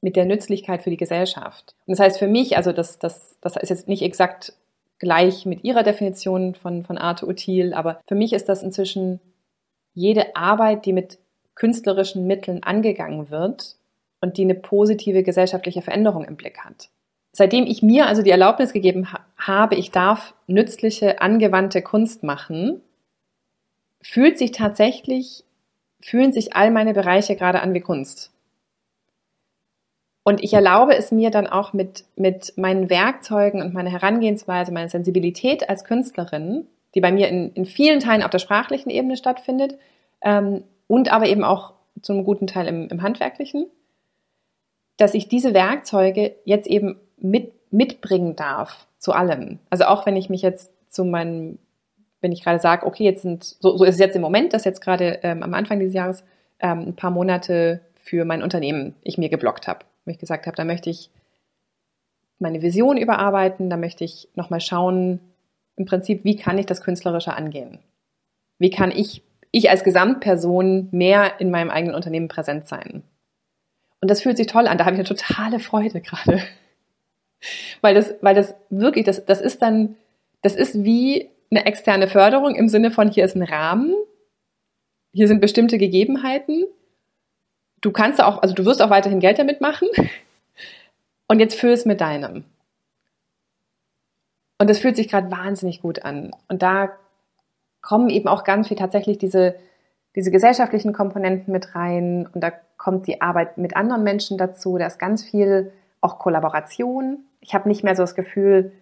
mit 0.00 0.16
der 0.16 0.24
Nützlichkeit 0.24 0.82
für 0.82 0.90
die 0.90 0.96
Gesellschaft. 0.96 1.74
Und 1.86 1.92
das 1.92 2.00
heißt 2.00 2.18
für 2.18 2.26
mich, 2.26 2.56
also 2.56 2.72
das, 2.72 2.98
das, 2.98 3.36
das 3.40 3.56
ist 3.56 3.68
jetzt 3.68 3.88
nicht 3.88 4.02
exakt 4.02 4.52
gleich 4.98 5.46
mit 5.46 5.64
ihrer 5.64 5.82
Definition 5.82 6.54
von, 6.54 6.84
von 6.84 6.98
Arte 6.98 7.26
Util, 7.26 7.74
aber 7.74 8.00
für 8.06 8.14
mich 8.14 8.32
ist 8.32 8.48
das 8.48 8.62
inzwischen 8.62 9.20
jede 9.94 10.36
Arbeit, 10.36 10.86
die 10.86 10.92
mit 10.92 11.18
künstlerischen 11.54 12.26
Mitteln 12.26 12.62
angegangen 12.62 13.30
wird 13.30 13.76
und 14.20 14.36
die 14.36 14.42
eine 14.42 14.54
positive 14.54 15.22
gesellschaftliche 15.22 15.82
Veränderung 15.82 16.24
im 16.24 16.36
Blick 16.36 16.60
hat. 16.60 16.88
Seitdem 17.32 17.66
ich 17.66 17.82
mir 17.82 18.06
also 18.06 18.22
die 18.22 18.30
Erlaubnis 18.30 18.72
gegeben 18.72 19.12
ha 19.12 19.24
habe, 19.36 19.76
ich 19.76 19.90
darf 19.90 20.34
nützliche, 20.46 21.20
angewandte 21.20 21.82
Kunst 21.82 22.22
machen, 22.22 22.80
fühlt 24.00 24.38
sich 24.38 24.52
tatsächlich, 24.52 25.44
fühlen 26.00 26.32
sich 26.32 26.56
all 26.56 26.70
meine 26.70 26.94
Bereiche 26.94 27.36
gerade 27.36 27.60
an 27.60 27.74
wie 27.74 27.80
Kunst. 27.80 28.32
Und 30.28 30.44
ich 30.44 30.52
erlaube 30.52 30.94
es 30.94 31.10
mir 31.10 31.30
dann 31.30 31.46
auch 31.46 31.72
mit, 31.72 32.04
mit 32.14 32.52
meinen 32.58 32.90
Werkzeugen 32.90 33.62
und 33.62 33.72
meiner 33.72 33.88
Herangehensweise, 33.88 34.70
meiner 34.72 34.90
Sensibilität 34.90 35.70
als 35.70 35.84
Künstlerin, 35.84 36.66
die 36.94 37.00
bei 37.00 37.10
mir 37.10 37.28
in, 37.28 37.54
in 37.54 37.64
vielen 37.64 37.98
Teilen 37.98 38.22
auf 38.22 38.28
der 38.28 38.38
sprachlichen 38.38 38.90
Ebene 38.90 39.16
stattfindet 39.16 39.78
ähm, 40.20 40.64
und 40.86 41.10
aber 41.10 41.28
eben 41.28 41.44
auch 41.44 41.72
zu 42.02 42.12
einem 42.12 42.24
guten 42.24 42.46
Teil 42.46 42.66
im, 42.66 42.88
im 42.88 43.00
Handwerklichen, 43.00 43.68
dass 44.98 45.14
ich 45.14 45.28
diese 45.28 45.54
Werkzeuge 45.54 46.34
jetzt 46.44 46.66
eben 46.66 47.00
mit, 47.16 47.54
mitbringen 47.72 48.36
darf 48.36 48.86
zu 48.98 49.12
allem. 49.12 49.60
Also 49.70 49.84
auch 49.84 50.04
wenn 50.04 50.16
ich 50.16 50.28
mich 50.28 50.42
jetzt 50.42 50.74
zu 50.92 51.06
meinem 51.06 51.58
wenn 52.20 52.32
ich 52.32 52.44
gerade 52.44 52.60
sage, 52.60 52.84
okay, 52.84 53.04
jetzt 53.04 53.22
sind, 53.22 53.44
so, 53.44 53.78
so 53.78 53.84
ist 53.84 53.94
es 53.94 54.00
jetzt 54.00 54.16
im 54.16 54.20
Moment, 54.20 54.52
dass 54.52 54.66
jetzt 54.66 54.82
gerade 54.82 55.20
ähm, 55.22 55.42
am 55.42 55.54
Anfang 55.54 55.78
dieses 55.78 55.94
Jahres 55.94 56.22
ähm, 56.58 56.88
ein 56.88 56.96
paar 56.96 57.12
Monate 57.12 57.80
für 57.94 58.26
mein 58.26 58.42
Unternehmen 58.42 58.94
ich 59.02 59.16
mir 59.16 59.30
geblockt 59.30 59.68
habe. 59.68 59.86
Wo 60.08 60.10
ich 60.10 60.18
gesagt 60.18 60.46
habe, 60.46 60.56
da 60.56 60.64
möchte 60.64 60.88
ich 60.88 61.10
meine 62.38 62.62
Vision 62.62 62.96
überarbeiten, 62.96 63.68
da 63.68 63.76
möchte 63.76 64.04
ich 64.04 64.30
nochmal 64.34 64.62
schauen, 64.62 65.20
im 65.76 65.84
Prinzip, 65.84 66.24
wie 66.24 66.34
kann 66.34 66.56
ich 66.56 66.64
das 66.64 66.80
Künstlerische 66.80 67.34
angehen? 67.34 67.78
Wie 68.58 68.70
kann 68.70 68.90
ich, 68.90 69.22
ich 69.50 69.68
als 69.68 69.84
Gesamtperson 69.84 70.88
mehr 70.92 71.40
in 71.40 71.50
meinem 71.50 71.68
eigenen 71.68 71.94
Unternehmen 71.94 72.28
präsent 72.28 72.66
sein? 72.66 73.02
Und 74.00 74.10
das 74.10 74.22
fühlt 74.22 74.38
sich 74.38 74.46
toll 74.46 74.66
an, 74.66 74.78
da 74.78 74.86
habe 74.86 74.94
ich 74.94 75.00
eine 75.00 75.08
totale 75.08 75.60
Freude 75.60 76.00
gerade. 76.00 76.42
weil 77.82 77.94
das, 77.94 78.14
weil 78.22 78.34
das 78.34 78.54
wirklich, 78.70 79.04
das, 79.04 79.26
das 79.26 79.42
ist 79.42 79.60
dann, 79.60 79.96
das 80.40 80.56
ist 80.56 80.84
wie 80.84 81.28
eine 81.50 81.66
externe 81.66 82.08
Förderung 82.08 82.54
im 82.54 82.70
Sinne 82.70 82.90
von, 82.90 83.10
hier 83.10 83.26
ist 83.26 83.36
ein 83.36 83.42
Rahmen, 83.42 83.94
hier 85.12 85.28
sind 85.28 85.42
bestimmte 85.42 85.76
Gegebenheiten. 85.76 86.64
Du 87.80 87.92
kannst 87.92 88.22
auch, 88.22 88.42
also 88.42 88.54
du 88.54 88.64
wirst 88.64 88.82
auch 88.82 88.90
weiterhin 88.90 89.20
Geld 89.20 89.38
damit 89.38 89.60
machen. 89.60 89.88
Und 91.28 91.40
jetzt 91.40 91.58
füll 91.58 91.72
es 91.72 91.84
mit 91.84 92.00
deinem. 92.00 92.44
Und 94.58 94.68
das 94.68 94.78
fühlt 94.78 94.96
sich 94.96 95.08
gerade 95.08 95.30
wahnsinnig 95.30 95.82
gut 95.82 96.04
an. 96.04 96.32
Und 96.48 96.62
da 96.62 96.90
kommen 97.80 98.10
eben 98.10 98.28
auch 98.28 98.44
ganz 98.44 98.68
viel 98.68 98.76
tatsächlich 98.76 99.18
diese, 99.18 99.54
diese 100.16 100.30
gesellschaftlichen 100.30 100.92
Komponenten 100.92 101.52
mit 101.52 101.74
rein. 101.74 102.28
Und 102.32 102.42
da 102.42 102.52
kommt 102.76 103.06
die 103.06 103.20
Arbeit 103.20 103.58
mit 103.58 103.76
anderen 103.76 104.02
Menschen 104.02 104.38
dazu. 104.38 104.78
Da 104.78 104.86
ist 104.86 104.98
ganz 104.98 105.22
viel 105.22 105.72
auch 106.00 106.18
Kollaboration. 106.18 107.18
Ich 107.40 107.54
habe 107.54 107.68
nicht 107.68 107.84
mehr 107.84 107.94
so 107.94 108.02
das 108.02 108.14
Gefühl, 108.14 108.72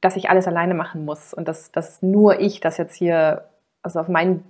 dass 0.00 0.16
ich 0.16 0.30
alles 0.30 0.46
alleine 0.46 0.74
machen 0.74 1.04
muss 1.04 1.34
und 1.34 1.48
dass, 1.48 1.72
dass 1.72 2.00
nur 2.00 2.40
ich 2.40 2.60
das 2.60 2.78
jetzt 2.78 2.94
hier, 2.94 3.44
also 3.82 4.00
auf 4.00 4.08
meinen 4.08 4.44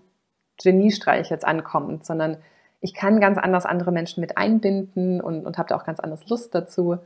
Geniestreich 0.63 1.31
jetzt 1.31 1.45
ankommt, 1.45 2.05
sondern 2.07 2.37
ich 2.81 2.95
kann 2.95 3.21
ganz 3.21 3.39
anders 3.39 3.67
andere 3.67 3.93
Menschen 3.93 4.21
mit 4.21 4.39
einbinden 4.39 5.21
und, 5.21 5.45
und 5.45 5.59
habe 5.59 5.69
da 5.69 5.77
auch 5.77 5.85
ganz 5.85 6.01
anders 6.01 6.27
Lust 6.29 6.55
dazu. 6.55 6.99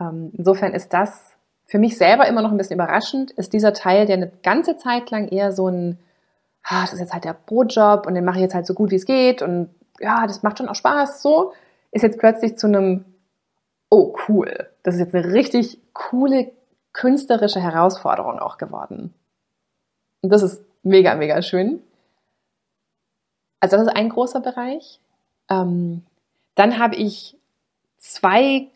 Ähm, 0.00 0.32
insofern 0.36 0.72
ist 0.72 0.92
das 0.92 1.36
für 1.66 1.78
mich 1.78 1.96
selber 1.96 2.26
immer 2.26 2.42
noch 2.42 2.50
ein 2.50 2.56
bisschen 2.56 2.74
überraschend, 2.74 3.30
ist 3.32 3.52
dieser 3.52 3.72
Teil, 3.72 4.06
der 4.06 4.16
eine 4.16 4.30
ganze 4.42 4.76
Zeit 4.76 5.10
lang 5.10 5.28
eher 5.28 5.52
so 5.52 5.68
ein, 5.68 5.98
ah, 6.64 6.82
das 6.82 6.94
ist 6.94 7.00
jetzt 7.00 7.12
halt 7.12 7.24
der 7.24 7.36
Brotjob 7.46 8.06
und 8.06 8.14
den 8.14 8.24
mache 8.24 8.36
ich 8.36 8.42
jetzt 8.42 8.54
halt 8.54 8.66
so 8.66 8.74
gut 8.74 8.90
wie 8.90 8.96
es 8.96 9.06
geht 9.06 9.42
und 9.42 9.70
ja, 10.00 10.26
das 10.26 10.42
macht 10.42 10.58
schon 10.58 10.68
auch 10.68 10.74
Spaß, 10.74 11.22
so, 11.22 11.52
ist 11.90 12.02
jetzt 12.02 12.18
plötzlich 12.18 12.56
zu 12.56 12.66
einem, 12.66 13.04
oh 13.90 14.14
cool, 14.28 14.68
das 14.82 14.94
ist 14.94 15.00
jetzt 15.00 15.14
eine 15.14 15.32
richtig 15.32 15.78
coole 15.92 16.50
künstlerische 16.92 17.60
Herausforderung 17.60 18.38
auch 18.38 18.58
geworden. 18.58 19.14
Und 20.20 20.30
das 20.30 20.42
ist 20.42 20.62
mega, 20.82 21.14
mega 21.14 21.40
schön. 21.42 21.82
Also 23.60 23.76
das 23.76 23.86
ist 23.86 23.96
ein 23.96 24.08
großer 24.08 24.40
Bereich. 24.40 25.00
Ähm, 25.52 26.02
dann 26.54 26.78
habe 26.78 26.96
ich 26.96 27.36
zwei 27.98 28.68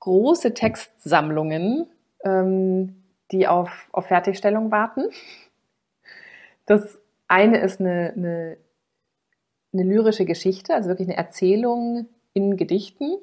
große 0.00 0.54
Textsammlungen, 0.54 1.86
ähm, 2.24 3.02
die 3.30 3.46
auf, 3.46 3.88
auf 3.92 4.06
Fertigstellung 4.06 4.70
warten. 4.70 5.02
Das 6.66 6.98
eine 7.26 7.58
ist 7.58 7.80
eine, 7.80 8.12
eine, 8.16 8.56
eine 9.72 9.82
lyrische 9.82 10.24
Geschichte, 10.24 10.74
also 10.74 10.88
wirklich 10.88 11.08
eine 11.08 11.16
Erzählung 11.16 12.06
in 12.32 12.56
Gedichten. 12.56 13.18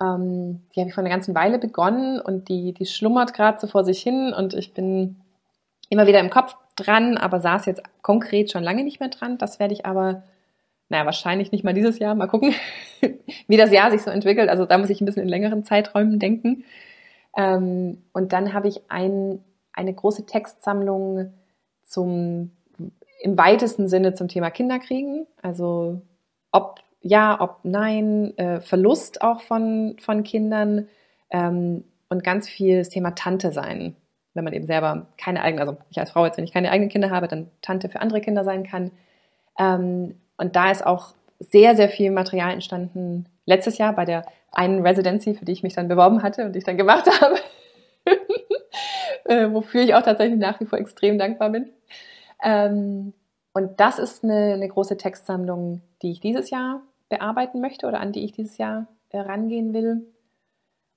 Ähm, 0.00 0.62
die 0.74 0.80
habe 0.80 0.88
ich 0.88 0.94
vor 0.94 1.04
einer 1.04 1.14
ganzen 1.14 1.34
Weile 1.34 1.58
begonnen 1.58 2.20
und 2.20 2.48
die, 2.48 2.72
die 2.72 2.86
schlummert 2.86 3.34
gerade 3.34 3.60
so 3.60 3.66
vor 3.66 3.84
sich 3.84 4.02
hin 4.02 4.32
und 4.32 4.54
ich 4.54 4.74
bin 4.74 5.20
immer 5.88 6.06
wieder 6.06 6.20
im 6.20 6.30
Kopf 6.30 6.56
dran, 6.76 7.18
aber 7.18 7.40
saß 7.40 7.66
jetzt 7.66 7.82
konkret 8.02 8.50
schon 8.50 8.62
lange 8.62 8.82
nicht 8.82 8.98
mehr 9.00 9.10
dran. 9.10 9.38
Das 9.38 9.60
werde 9.60 9.74
ich 9.74 9.84
aber, 9.84 10.22
naja, 10.92 11.06
wahrscheinlich 11.06 11.50
nicht 11.50 11.64
mal 11.64 11.74
dieses 11.74 11.98
Jahr. 11.98 12.14
Mal 12.14 12.28
gucken, 12.28 12.54
wie 13.48 13.56
das 13.56 13.72
Jahr 13.72 13.90
sich 13.90 14.02
so 14.02 14.10
entwickelt. 14.10 14.48
Also 14.48 14.66
da 14.66 14.78
muss 14.78 14.90
ich 14.90 15.00
ein 15.00 15.06
bisschen 15.06 15.22
in 15.22 15.28
längeren 15.28 15.64
Zeiträumen 15.64 16.18
denken. 16.18 16.64
Ähm, 17.36 18.02
und 18.12 18.32
dann 18.32 18.52
habe 18.52 18.68
ich 18.68 18.82
ein, 18.88 19.42
eine 19.72 19.94
große 19.94 20.26
Textsammlung 20.26 21.32
zum, 21.84 22.52
im 23.22 23.38
weitesten 23.38 23.88
Sinne 23.88 24.14
zum 24.14 24.28
Thema 24.28 24.50
Kinderkriegen. 24.50 25.26
Also 25.40 26.02
ob 26.52 26.80
ja, 27.00 27.40
ob 27.40 27.60
nein, 27.64 28.36
äh, 28.38 28.60
Verlust 28.60 29.22
auch 29.22 29.40
von, 29.40 29.96
von 29.98 30.22
Kindern 30.22 30.86
ähm, 31.30 31.82
und 32.08 32.22
ganz 32.22 32.48
viel 32.48 32.78
das 32.78 32.90
Thema 32.90 33.12
Tante 33.16 33.50
sein 33.50 33.96
wenn 34.34 34.44
man 34.44 34.52
eben 34.52 34.66
selber 34.66 35.08
keine 35.18 35.42
eigenen, 35.42 35.68
also 35.68 35.78
ich 35.90 35.98
als 35.98 36.12
Frau 36.12 36.24
jetzt, 36.24 36.38
wenn 36.38 36.44
ich 36.44 36.52
keine 36.52 36.70
eigenen 36.70 36.90
Kinder 36.90 37.10
habe, 37.10 37.28
dann 37.28 37.50
Tante 37.60 37.88
für 37.88 38.00
andere 38.00 38.20
Kinder 38.20 38.44
sein 38.44 38.64
kann. 38.64 38.90
Ähm, 39.58 40.14
und 40.36 40.56
da 40.56 40.70
ist 40.70 40.84
auch 40.84 41.14
sehr, 41.38 41.76
sehr 41.76 41.88
viel 41.88 42.10
Material 42.10 42.52
entstanden 42.52 43.26
letztes 43.46 43.78
Jahr 43.78 43.94
bei 43.94 44.04
der 44.04 44.24
einen 44.52 44.86
Residency, 44.86 45.34
für 45.34 45.44
die 45.44 45.52
ich 45.52 45.62
mich 45.62 45.74
dann 45.74 45.88
beworben 45.88 46.22
hatte 46.22 46.44
und 46.44 46.52
die 46.52 46.58
ich 46.58 46.64
dann 46.64 46.76
gemacht 46.76 47.08
habe, 47.20 47.36
äh, 49.24 49.52
wofür 49.52 49.82
ich 49.82 49.94
auch 49.94 50.02
tatsächlich 50.02 50.38
nach 50.38 50.60
wie 50.60 50.66
vor 50.66 50.78
extrem 50.78 51.18
dankbar 51.18 51.50
bin. 51.50 51.70
Ähm, 52.42 53.14
und 53.54 53.80
das 53.80 53.98
ist 53.98 54.24
eine, 54.24 54.54
eine, 54.54 54.68
große 54.68 54.96
Textsammlung, 54.96 55.82
die 56.00 56.12
ich 56.12 56.20
dieses 56.20 56.50
Jahr 56.50 56.82
bearbeiten 57.08 57.60
möchte 57.60 57.86
oder 57.86 58.00
an 58.00 58.12
die 58.12 58.24
ich 58.24 58.32
dieses 58.32 58.58
Jahr 58.58 58.86
äh, 59.10 59.18
rangehen 59.18 59.74
will. 59.74 60.06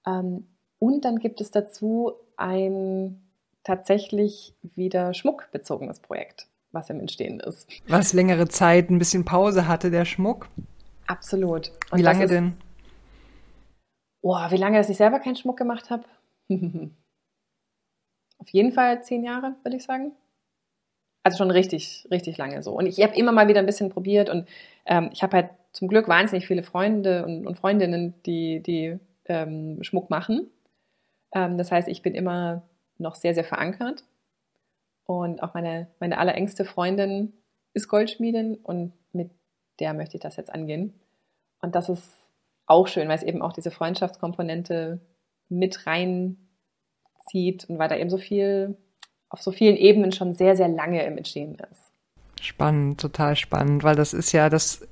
Ähm, 0.06 0.48
und 0.80 1.06
dann 1.06 1.20
gibt 1.20 1.42
es 1.42 1.52
dazu 1.52 2.14
ein 2.38 3.22
tatsächlich 3.64 4.54
wieder 4.62 5.14
schmuckbezogenes 5.14 6.00
Projekt, 6.00 6.48
was 6.76 6.90
im 6.90 7.00
Entstehen 7.00 7.40
ist. 7.40 7.68
Was 7.88 8.14
längere 8.14 8.48
Zeit 8.48 8.90
ein 8.90 9.00
bisschen 9.00 9.26
Pause 9.26 9.68
hatte, 9.68 9.90
der 9.90 10.06
Schmuck? 10.06 10.48
Absolut. 11.08 11.72
Und 11.92 12.00
wie 12.00 12.04
lange 12.04 12.26
ist, 12.26 12.30
denn? 12.32 12.54
Oh, 14.22 14.36
wie 14.50 14.58
lange, 14.58 14.78
dass 14.78 14.90
ich 14.90 14.98
selber 14.98 15.20
keinen 15.20 15.36
Schmuck 15.36 15.58
gemacht 15.58 15.90
habe? 15.90 16.04
Auf 18.38 18.50
jeden 18.50 18.72
Fall 18.72 19.04
zehn 19.04 19.24
Jahre, 19.24 19.56
würde 19.64 19.78
ich 19.78 19.84
sagen. 19.84 20.12
Also 21.24 21.40
schon 21.40 21.50
richtig, 21.50 22.08
richtig 22.12 22.38
lange 22.38 22.62
so. 22.62 22.74
Und 22.78 22.86
ich 22.86 23.02
habe 23.02 23.16
immer 23.16 23.32
mal 23.32 23.48
wieder 23.48 23.60
ein 23.60 23.66
bisschen 23.66 23.90
probiert 23.90 24.30
und 24.30 24.48
ähm, 24.86 25.10
ich 25.12 25.24
habe 25.24 25.38
halt 25.38 25.50
zum 25.72 25.88
Glück 25.88 26.08
wahnsinnig 26.08 26.46
viele 26.46 26.62
Freunde 26.62 27.26
und, 27.26 27.48
und 27.48 27.58
Freundinnen, 27.58 28.14
die, 28.26 28.62
die 28.62 29.00
ähm, 29.26 29.84
Schmuck 29.84 30.10
machen. 30.12 30.52
Ähm, 31.34 31.58
das 31.58 31.72
heißt, 31.72 31.88
ich 31.88 32.02
bin 32.04 32.14
immer 32.14 32.62
noch 32.98 33.16
sehr, 33.16 33.34
sehr 33.34 33.44
verankert. 33.44 34.04
Und 35.06 35.44
auch 35.44 35.54
meine, 35.54 35.88
meine 36.00 36.18
allerengste 36.18 36.66
Freundin 36.66 37.34
ist 37.74 37.88
Goldschmiedin 37.88 38.56
und 38.56 38.94
mit 39.14 39.32
der 39.80 39.94
möchte 39.94 40.18
ich 40.18 40.22
das 40.22 40.38
jetzt 40.38 40.52
angehen. 40.52 40.94
Und 41.62 41.76
das 41.76 41.90
ist 41.90 42.12
auch 42.66 42.88
schön, 42.88 43.08
weil 43.08 43.18
es 43.18 43.24
eben 43.24 43.42
auch 43.42 43.54
diese 43.54 43.72
Freundschaftskomponente 43.72 45.00
mit 45.50 45.86
reinzieht 45.86 47.66
und 47.68 47.78
weil 47.78 47.90
da 47.90 47.98
eben 47.98 48.10
so 48.10 48.18
viel 48.18 48.78
auf 49.30 49.42
so 49.42 49.52
vielen 49.52 49.76
Ebenen 49.76 50.12
schon 50.12 50.34
sehr, 50.34 50.56
sehr 50.56 50.68
lange 50.68 51.04
im 51.06 51.18
Entstehen 51.18 51.56
ist. 51.72 51.92
Spannend, 52.42 53.00
total 53.02 53.36
spannend, 53.36 53.84
weil 53.84 53.96
das 53.96 54.14
ist 54.14 54.32
ja 54.32 54.50
das, 54.50 54.88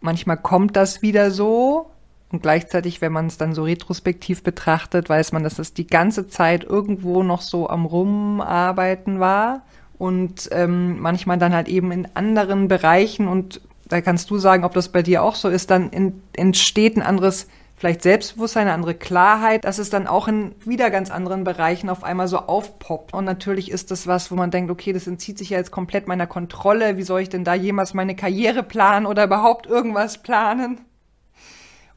manchmal 0.00 0.36
kommt 0.36 0.76
das 0.76 1.02
wieder 1.02 1.30
so, 1.30 1.90
und 2.32 2.42
gleichzeitig, 2.42 3.00
wenn 3.00 3.12
man 3.12 3.26
es 3.26 3.38
dann 3.38 3.54
so 3.54 3.64
retrospektiv 3.64 4.42
betrachtet, 4.42 5.08
weiß 5.08 5.32
man, 5.32 5.42
dass 5.42 5.58
es 5.58 5.74
die 5.74 5.86
ganze 5.86 6.28
Zeit 6.28 6.64
irgendwo 6.64 7.22
noch 7.22 7.42
so 7.42 7.68
am 7.68 7.86
Rumarbeiten 7.86 9.18
war 9.18 9.62
und 9.98 10.48
ähm, 10.52 11.00
manchmal 11.00 11.38
dann 11.38 11.54
halt 11.54 11.68
eben 11.68 11.90
in 11.92 12.08
anderen 12.14 12.68
Bereichen 12.68 13.28
und 13.28 13.60
da 13.88 14.00
kannst 14.00 14.30
du 14.30 14.38
sagen, 14.38 14.64
ob 14.64 14.72
das 14.72 14.90
bei 14.90 15.02
dir 15.02 15.22
auch 15.22 15.34
so 15.34 15.48
ist, 15.48 15.70
dann 15.70 15.90
entsteht 16.32 16.96
ein 16.96 17.02
anderes 17.02 17.48
vielleicht 17.80 18.02
Selbstbewusstsein, 18.02 18.66
eine 18.66 18.74
andere 18.74 18.94
Klarheit, 18.94 19.64
dass 19.64 19.78
es 19.78 19.88
dann 19.88 20.06
auch 20.06 20.28
in 20.28 20.54
wieder 20.66 20.90
ganz 20.90 21.10
anderen 21.10 21.44
Bereichen 21.44 21.88
auf 21.88 22.04
einmal 22.04 22.28
so 22.28 22.36
aufpoppt. 22.36 23.14
Und 23.14 23.24
natürlich 23.24 23.70
ist 23.70 23.90
das 23.90 24.06
was, 24.06 24.30
wo 24.30 24.34
man 24.34 24.50
denkt, 24.50 24.70
okay, 24.70 24.92
das 24.92 25.06
entzieht 25.06 25.38
sich 25.38 25.50
ja 25.50 25.58
jetzt 25.58 25.70
komplett 25.70 26.06
meiner 26.06 26.26
Kontrolle. 26.26 26.98
Wie 26.98 27.02
soll 27.02 27.22
ich 27.22 27.30
denn 27.30 27.42
da 27.42 27.54
jemals 27.54 27.94
meine 27.94 28.14
Karriere 28.14 28.62
planen 28.62 29.06
oder 29.06 29.24
überhaupt 29.24 29.66
irgendwas 29.66 30.18
planen? 30.18 30.82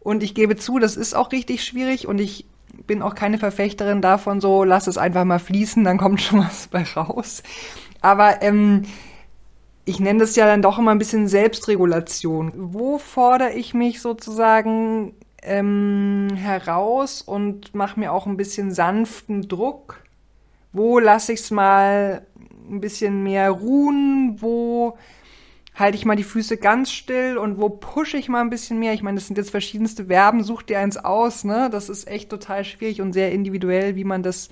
Und 0.03 0.21
ich 0.21 0.35
gebe 0.35 0.55
zu, 0.55 0.79
das 0.79 0.97
ist 0.97 1.15
auch 1.15 1.31
richtig 1.31 1.63
schwierig 1.63 2.07
und 2.07 2.19
ich 2.19 2.45
bin 2.87 3.01
auch 3.01 3.15
keine 3.15 3.37
Verfechterin 3.37 4.01
davon, 4.01 4.41
so 4.41 4.63
lass 4.63 4.87
es 4.87 4.97
einfach 4.97 5.23
mal 5.23 5.39
fließen, 5.39 5.83
dann 5.83 5.97
kommt 5.97 6.21
schon 6.21 6.39
was 6.39 6.67
bei 6.67 6.83
raus. 6.83 7.43
Aber 8.01 8.41
ähm, 8.41 8.83
ich 9.85 9.99
nenne 9.99 10.19
das 10.19 10.35
ja 10.35 10.45
dann 10.45 10.61
doch 10.61 10.79
immer 10.79 10.91
ein 10.91 10.99
bisschen 10.99 11.27
Selbstregulation. 11.27 12.51
Wo 12.55 12.97
fordere 12.97 13.53
ich 13.53 13.73
mich 13.73 14.01
sozusagen 14.01 15.13
ähm, 15.41 16.29
heraus 16.35 17.21
und 17.21 17.73
mache 17.75 17.99
mir 17.99 18.11
auch 18.11 18.25
ein 18.25 18.37
bisschen 18.37 18.71
sanften 18.71 19.47
Druck? 19.47 20.03
Wo 20.71 20.99
lasse 20.99 21.33
ich 21.33 21.41
es 21.41 21.51
mal 21.51 22.25
ein 22.69 22.81
bisschen 22.81 23.23
mehr 23.23 23.51
ruhen? 23.51 24.37
Wo 24.41 24.97
halte 25.75 25.97
ich 25.97 26.05
mal 26.05 26.15
die 26.15 26.23
Füße 26.23 26.57
ganz 26.57 26.91
still 26.91 27.37
und 27.37 27.59
wo 27.59 27.69
pushe 27.69 28.17
ich 28.17 28.29
mal 28.29 28.41
ein 28.41 28.49
bisschen 28.49 28.79
mehr? 28.79 28.93
Ich 28.93 29.01
meine, 29.01 29.15
das 29.15 29.27
sind 29.27 29.37
jetzt 29.37 29.51
verschiedenste 29.51 30.05
Verben, 30.05 30.43
such 30.43 30.63
dir 30.63 30.79
eins 30.79 30.97
aus, 30.97 31.43
ne? 31.43 31.69
Das 31.71 31.89
ist 31.89 32.07
echt 32.07 32.29
total 32.29 32.63
schwierig 32.63 33.01
und 33.01 33.13
sehr 33.13 33.31
individuell, 33.31 33.95
wie 33.95 34.03
man 34.03 34.23
das 34.23 34.49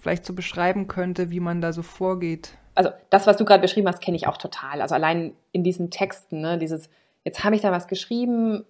vielleicht 0.00 0.26
so 0.26 0.34
beschreiben 0.34 0.88
könnte, 0.88 1.30
wie 1.30 1.40
man 1.40 1.60
da 1.60 1.72
so 1.72 1.82
vorgeht. 1.82 2.56
Also 2.74 2.90
das, 3.10 3.26
was 3.26 3.36
du 3.36 3.44
gerade 3.44 3.62
beschrieben 3.62 3.86
hast, 3.86 4.02
kenne 4.02 4.16
ich 4.16 4.26
auch 4.26 4.36
total. 4.36 4.82
Also 4.82 4.94
allein 4.94 5.34
in 5.52 5.62
diesen 5.62 5.90
Texten, 5.90 6.40
ne, 6.40 6.58
dieses, 6.58 6.90
jetzt 7.22 7.44
habe 7.44 7.54
ich 7.54 7.62
da 7.62 7.70
was 7.70 7.86
geschrieben, 7.86 8.64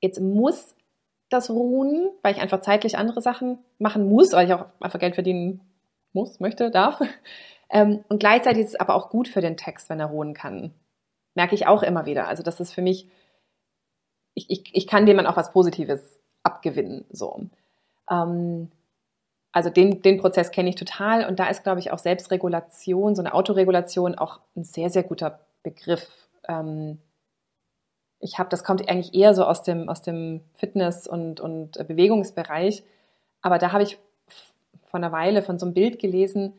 jetzt 0.00 0.20
muss 0.20 0.74
das 1.28 1.48
ruhen, 1.48 2.10
weil 2.22 2.34
ich 2.34 2.40
einfach 2.40 2.60
zeitlich 2.60 2.98
andere 2.98 3.22
Sachen 3.22 3.58
machen 3.78 4.08
muss, 4.08 4.32
weil 4.32 4.46
ich 4.46 4.52
auch 4.52 4.66
einfach 4.80 4.98
Geld 4.98 5.14
verdienen 5.14 5.60
muss, 6.12 6.40
möchte, 6.40 6.70
darf. 6.70 7.00
Ähm, 7.72 8.04
und 8.08 8.18
gleichzeitig 8.18 8.64
ist 8.64 8.70
es 8.70 8.80
aber 8.80 8.96
auch 8.96 9.10
gut 9.10 9.28
für 9.28 9.40
den 9.40 9.56
Text, 9.56 9.90
wenn 9.90 10.00
er 10.00 10.06
ruhen 10.06 10.34
kann 10.34 10.74
merke 11.40 11.54
ich 11.54 11.66
auch 11.66 11.82
immer 11.82 12.04
wieder. 12.04 12.28
Also 12.28 12.42
das 12.42 12.60
ist 12.60 12.74
für 12.74 12.82
mich, 12.82 13.08
ich, 14.34 14.50
ich, 14.50 14.74
ich 14.74 14.86
kann 14.86 15.06
dem 15.06 15.16
dann 15.16 15.26
auch 15.26 15.38
was 15.38 15.52
Positives 15.52 16.20
abgewinnen. 16.42 17.06
So. 17.10 17.46
Ähm, 18.10 18.70
also 19.52 19.70
den, 19.70 20.02
den 20.02 20.18
Prozess 20.18 20.50
kenne 20.50 20.68
ich 20.68 20.74
total 20.74 21.26
und 21.26 21.38
da 21.38 21.48
ist, 21.48 21.62
glaube 21.62 21.80
ich, 21.80 21.92
auch 21.92 21.98
Selbstregulation, 21.98 23.16
so 23.16 23.22
eine 23.22 23.32
Autoregulation 23.32 24.16
auch 24.16 24.40
ein 24.54 24.64
sehr, 24.64 24.90
sehr 24.90 25.02
guter 25.02 25.40
Begriff. 25.62 26.28
Ähm, 26.46 26.98
ich 28.18 28.38
habe, 28.38 28.50
das 28.50 28.62
kommt 28.62 28.86
eigentlich 28.86 29.14
eher 29.14 29.32
so 29.34 29.46
aus 29.46 29.62
dem, 29.62 29.88
aus 29.88 30.02
dem 30.02 30.42
Fitness- 30.56 31.08
und, 31.08 31.40
und 31.40 31.72
Bewegungsbereich, 31.88 32.84
aber 33.40 33.56
da 33.56 33.72
habe 33.72 33.82
ich 33.82 33.98
vor 34.84 34.98
einer 34.98 35.10
Weile 35.10 35.40
von 35.40 35.58
so 35.58 35.64
einem 35.64 35.72
Bild 35.72 35.98
gelesen, 35.98 36.52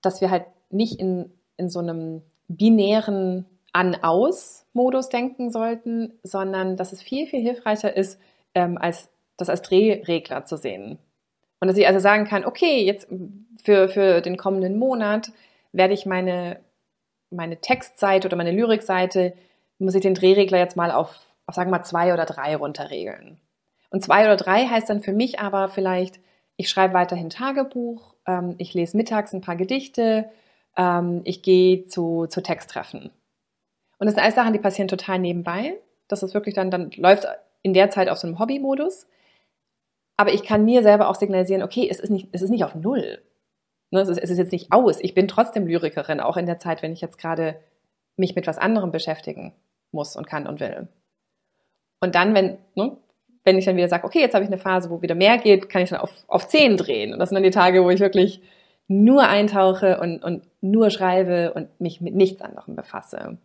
dass 0.00 0.20
wir 0.20 0.30
halt 0.30 0.44
nicht 0.70 1.00
in, 1.00 1.32
in 1.56 1.68
so 1.70 1.80
einem 1.80 2.22
binären 2.46 3.46
an-aus-Modus 3.76 5.10
denken 5.10 5.50
sollten, 5.50 6.18
sondern 6.22 6.78
dass 6.78 6.92
es 6.92 7.02
viel, 7.02 7.26
viel 7.26 7.42
hilfreicher 7.42 7.94
ist, 7.94 8.18
ähm, 8.54 8.78
als 8.78 9.10
das 9.36 9.50
als 9.50 9.60
Drehregler 9.60 10.46
zu 10.46 10.56
sehen. 10.56 10.98
Und 11.60 11.68
dass 11.68 11.76
ich 11.76 11.86
also 11.86 12.00
sagen 12.00 12.24
kann, 12.24 12.46
okay, 12.46 12.82
jetzt 12.84 13.06
für, 13.62 13.88
für 13.88 14.22
den 14.22 14.38
kommenden 14.38 14.78
Monat 14.78 15.30
werde 15.72 15.92
ich 15.92 16.06
meine, 16.06 16.60
meine 17.30 17.60
Textseite 17.60 18.28
oder 18.28 18.36
meine 18.38 18.52
Lyrikseite, 18.52 19.34
muss 19.78 19.94
ich 19.94 20.00
den 20.00 20.14
Drehregler 20.14 20.58
jetzt 20.58 20.76
mal 20.76 20.90
auf, 20.90 21.20
auf 21.46 21.54
sagen 21.54 21.70
wir 21.70 21.78
mal, 21.78 21.84
zwei 21.84 22.14
oder 22.14 22.24
drei 22.24 22.56
runterregeln. 22.56 23.38
Und 23.90 24.02
zwei 24.02 24.24
oder 24.24 24.36
drei 24.36 24.66
heißt 24.66 24.88
dann 24.88 25.02
für 25.02 25.12
mich 25.12 25.38
aber 25.38 25.68
vielleicht, 25.68 26.18
ich 26.56 26.70
schreibe 26.70 26.94
weiterhin 26.94 27.28
Tagebuch, 27.28 28.14
ähm, 28.26 28.54
ich 28.56 28.72
lese 28.72 28.96
mittags 28.96 29.34
ein 29.34 29.42
paar 29.42 29.56
Gedichte, 29.56 30.30
ähm, 30.78 31.20
ich 31.24 31.42
gehe 31.42 31.86
zu, 31.88 32.26
zu 32.26 32.42
Texttreffen. 32.42 33.10
Und 33.98 34.06
das 34.06 34.14
sind 34.14 34.22
alles 34.22 34.34
Sachen, 34.34 34.52
die 34.52 34.58
passieren 34.58 34.88
total 34.88 35.18
nebenbei. 35.18 35.78
Das 36.08 36.22
ist 36.22 36.34
wirklich 36.34 36.54
dann, 36.54 36.70
dann 36.70 36.90
läuft 36.96 37.26
in 37.62 37.74
der 37.74 37.90
Zeit 37.90 38.08
auf 38.08 38.18
so 38.18 38.26
einem 38.26 38.38
Hobby-Modus. 38.38 39.06
Aber 40.16 40.32
ich 40.32 40.42
kann 40.44 40.64
mir 40.64 40.82
selber 40.82 41.08
auch 41.08 41.14
signalisieren, 41.14 41.62
okay, 41.62 41.88
es 41.90 42.00
ist 42.00 42.10
nicht, 42.10 42.28
es 42.32 42.42
ist 42.42 42.50
nicht 42.50 42.64
auf 42.64 42.74
Null. 42.74 43.22
Ne, 43.90 44.00
es, 44.00 44.08
ist, 44.08 44.18
es 44.18 44.30
ist 44.30 44.38
jetzt 44.38 44.52
nicht 44.52 44.72
aus. 44.72 45.00
Ich 45.00 45.14
bin 45.14 45.28
trotzdem 45.28 45.66
Lyrikerin, 45.66 46.20
auch 46.20 46.36
in 46.36 46.46
der 46.46 46.58
Zeit, 46.58 46.82
wenn 46.82 46.92
ich 46.92 47.00
jetzt 47.00 47.18
gerade 47.18 47.56
mich 48.16 48.34
mit 48.34 48.46
was 48.46 48.58
anderem 48.58 48.90
beschäftigen 48.92 49.54
muss 49.92 50.16
und 50.16 50.26
kann 50.26 50.46
und 50.46 50.60
will. 50.60 50.88
Und 52.00 52.14
dann, 52.14 52.34
wenn, 52.34 52.58
ne, 52.74 52.96
wenn 53.44 53.58
ich 53.58 53.64
dann 53.64 53.76
wieder 53.76 53.88
sage, 53.88 54.04
okay, 54.04 54.20
jetzt 54.20 54.34
habe 54.34 54.44
ich 54.44 54.50
eine 54.50 54.58
Phase, 54.58 54.90
wo 54.90 55.02
wieder 55.02 55.14
mehr 55.14 55.38
geht, 55.38 55.68
kann 55.68 55.82
ich 55.82 55.90
dann 55.90 56.00
auf, 56.00 56.24
auf 56.26 56.48
10 56.48 56.76
drehen. 56.76 57.12
Und 57.12 57.20
das 57.20 57.28
sind 57.28 57.36
dann 57.36 57.44
die 57.44 57.50
Tage, 57.50 57.84
wo 57.84 57.90
ich 57.90 58.00
wirklich 58.00 58.42
nur 58.88 59.28
eintauche 59.28 60.00
und, 60.00 60.22
und 60.22 60.44
nur 60.60 60.90
schreibe 60.90 61.52
und 61.54 61.80
mich 61.80 62.00
mit 62.00 62.14
nichts 62.14 62.42
anderem 62.42 62.74
befasse. 62.74 63.38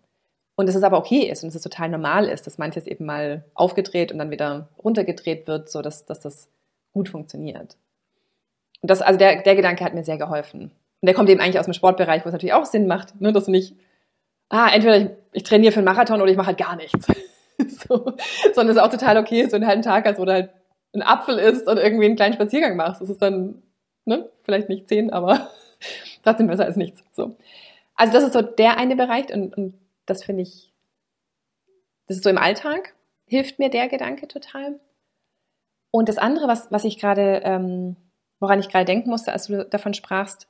Und 0.61 0.67
dass 0.67 0.75
es 0.75 0.83
aber 0.83 0.99
okay 0.99 1.21
ist 1.21 1.41
und 1.41 1.49
dass 1.49 1.55
es 1.55 1.63
total 1.63 1.89
normal 1.89 2.27
ist, 2.27 2.45
dass 2.45 2.59
manches 2.59 2.85
eben 2.85 3.03
mal 3.03 3.43
aufgedreht 3.55 4.11
und 4.11 4.19
dann 4.19 4.29
wieder 4.29 4.67
runtergedreht 4.77 5.47
wird, 5.47 5.71
so 5.71 5.81
dass, 5.81 6.05
dass 6.05 6.19
das 6.19 6.49
gut 6.93 7.09
funktioniert. 7.09 7.77
Und 8.79 8.91
das, 8.91 9.01
also 9.01 9.17
der, 9.17 9.41
der 9.41 9.55
Gedanke 9.55 9.83
hat 9.83 9.95
mir 9.95 10.03
sehr 10.03 10.19
geholfen. 10.19 10.65
Und 10.65 11.07
der 11.07 11.15
kommt 11.15 11.29
eben 11.29 11.41
eigentlich 11.41 11.57
aus 11.57 11.65
dem 11.65 11.73
Sportbereich, 11.73 12.23
wo 12.23 12.29
es 12.29 12.33
natürlich 12.33 12.53
auch 12.53 12.65
Sinn 12.65 12.85
macht, 12.85 13.19
ne, 13.19 13.33
dass 13.33 13.45
du 13.45 13.51
nicht, 13.51 13.75
ah, 14.49 14.69
entweder 14.71 14.97
ich, 14.97 15.09
ich 15.31 15.41
trainiere 15.41 15.71
für 15.71 15.79
einen 15.79 15.85
Marathon 15.85 16.21
oder 16.21 16.29
ich 16.29 16.37
mache 16.37 16.49
halt 16.49 16.59
gar 16.59 16.75
nichts. 16.75 17.07
so, 17.87 18.13
sondern 18.53 18.69
es 18.69 18.75
ist 18.75 18.83
auch 18.83 18.91
total 18.91 19.17
okay, 19.17 19.49
so 19.49 19.55
einen 19.55 19.65
halben 19.65 19.81
Tag, 19.81 20.05
als 20.05 20.19
wo 20.19 20.25
du 20.25 20.31
halt 20.31 20.51
einen 20.93 21.01
Apfel 21.01 21.39
isst 21.39 21.67
und 21.67 21.79
irgendwie 21.79 22.05
einen 22.05 22.17
kleinen 22.17 22.35
Spaziergang 22.35 22.75
machst. 22.75 23.01
Das 23.01 23.09
ist 23.09 23.23
dann, 23.23 23.63
ne, 24.05 24.29
vielleicht 24.43 24.69
nicht 24.69 24.87
zehn, 24.87 25.09
aber 25.09 25.49
trotzdem 26.23 26.45
besser 26.45 26.65
als 26.65 26.75
nichts. 26.75 27.03
So. 27.13 27.35
Also 27.95 28.13
das 28.13 28.25
ist 28.25 28.33
so 28.33 28.43
der 28.43 28.77
eine 28.77 28.95
Bereich 28.95 29.33
und, 29.33 29.57
und 29.57 29.80
das 30.05 30.23
finde 30.23 30.43
ich, 30.43 30.73
das 32.07 32.17
ist 32.17 32.23
so 32.23 32.29
im 32.29 32.37
Alltag, 32.37 32.95
hilft 33.25 33.59
mir 33.59 33.69
der 33.69 33.87
Gedanke 33.87 34.27
total. 34.27 34.79
Und 35.91 36.09
das 36.09 36.17
andere, 36.17 36.47
was, 36.47 36.71
was 36.71 36.83
ich 36.83 36.97
gerade, 36.97 37.41
ähm, 37.43 37.95
woran 38.39 38.59
ich 38.59 38.69
gerade 38.69 38.85
denken 38.85 39.09
musste, 39.09 39.33
als 39.33 39.47
du 39.47 39.65
davon 39.65 39.93
sprachst, 39.93 40.47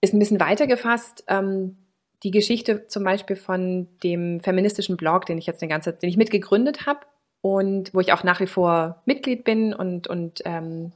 ist 0.00 0.12
ein 0.12 0.18
bisschen 0.18 0.40
weiter 0.40 0.66
gefasst. 0.66 1.24
Ähm, 1.28 1.76
die 2.22 2.30
Geschichte 2.30 2.86
zum 2.86 3.04
Beispiel 3.04 3.36
von 3.36 3.88
dem 4.02 4.40
feministischen 4.40 4.96
Blog, 4.96 5.26
den 5.26 5.38
ich 5.38 5.46
jetzt 5.46 5.62
den 5.62 5.68
ganze, 5.68 5.92
den 5.92 6.08
ich 6.08 6.16
mitgegründet 6.16 6.86
habe 6.86 7.00
und 7.40 7.92
wo 7.94 8.00
ich 8.00 8.12
auch 8.12 8.22
nach 8.22 8.40
wie 8.40 8.46
vor 8.46 9.02
Mitglied 9.06 9.44
bin 9.44 9.74
und, 9.74 10.06
und 10.06 10.42
ähm, 10.44 10.92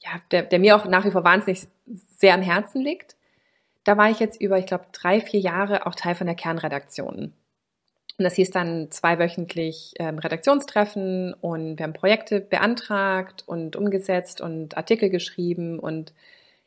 ja, 0.00 0.10
der, 0.30 0.42
der 0.42 0.58
mir 0.58 0.76
auch 0.76 0.86
nach 0.86 1.04
wie 1.04 1.10
vor 1.10 1.24
wahnsinnig 1.24 1.68
sehr 1.86 2.34
am 2.34 2.42
Herzen 2.42 2.80
liegt. 2.80 3.16
Da 3.90 3.96
war 3.96 4.08
ich 4.08 4.20
jetzt 4.20 4.40
über, 4.40 4.56
ich 4.56 4.66
glaube, 4.66 4.84
drei, 4.92 5.20
vier 5.20 5.40
Jahre 5.40 5.84
auch 5.84 5.96
Teil 5.96 6.14
von 6.14 6.28
der 6.28 6.36
Kernredaktion. 6.36 7.32
Und 8.18 8.24
das 8.24 8.36
hieß 8.36 8.52
dann 8.52 8.88
zweiwöchentlich 8.92 9.94
ähm, 9.98 10.20
Redaktionstreffen 10.20 11.34
und 11.34 11.76
wir 11.76 11.82
haben 11.82 11.92
Projekte 11.92 12.40
beantragt 12.40 13.42
und 13.48 13.74
umgesetzt 13.74 14.40
und 14.40 14.76
Artikel 14.76 15.10
geschrieben 15.10 15.80
und 15.80 16.12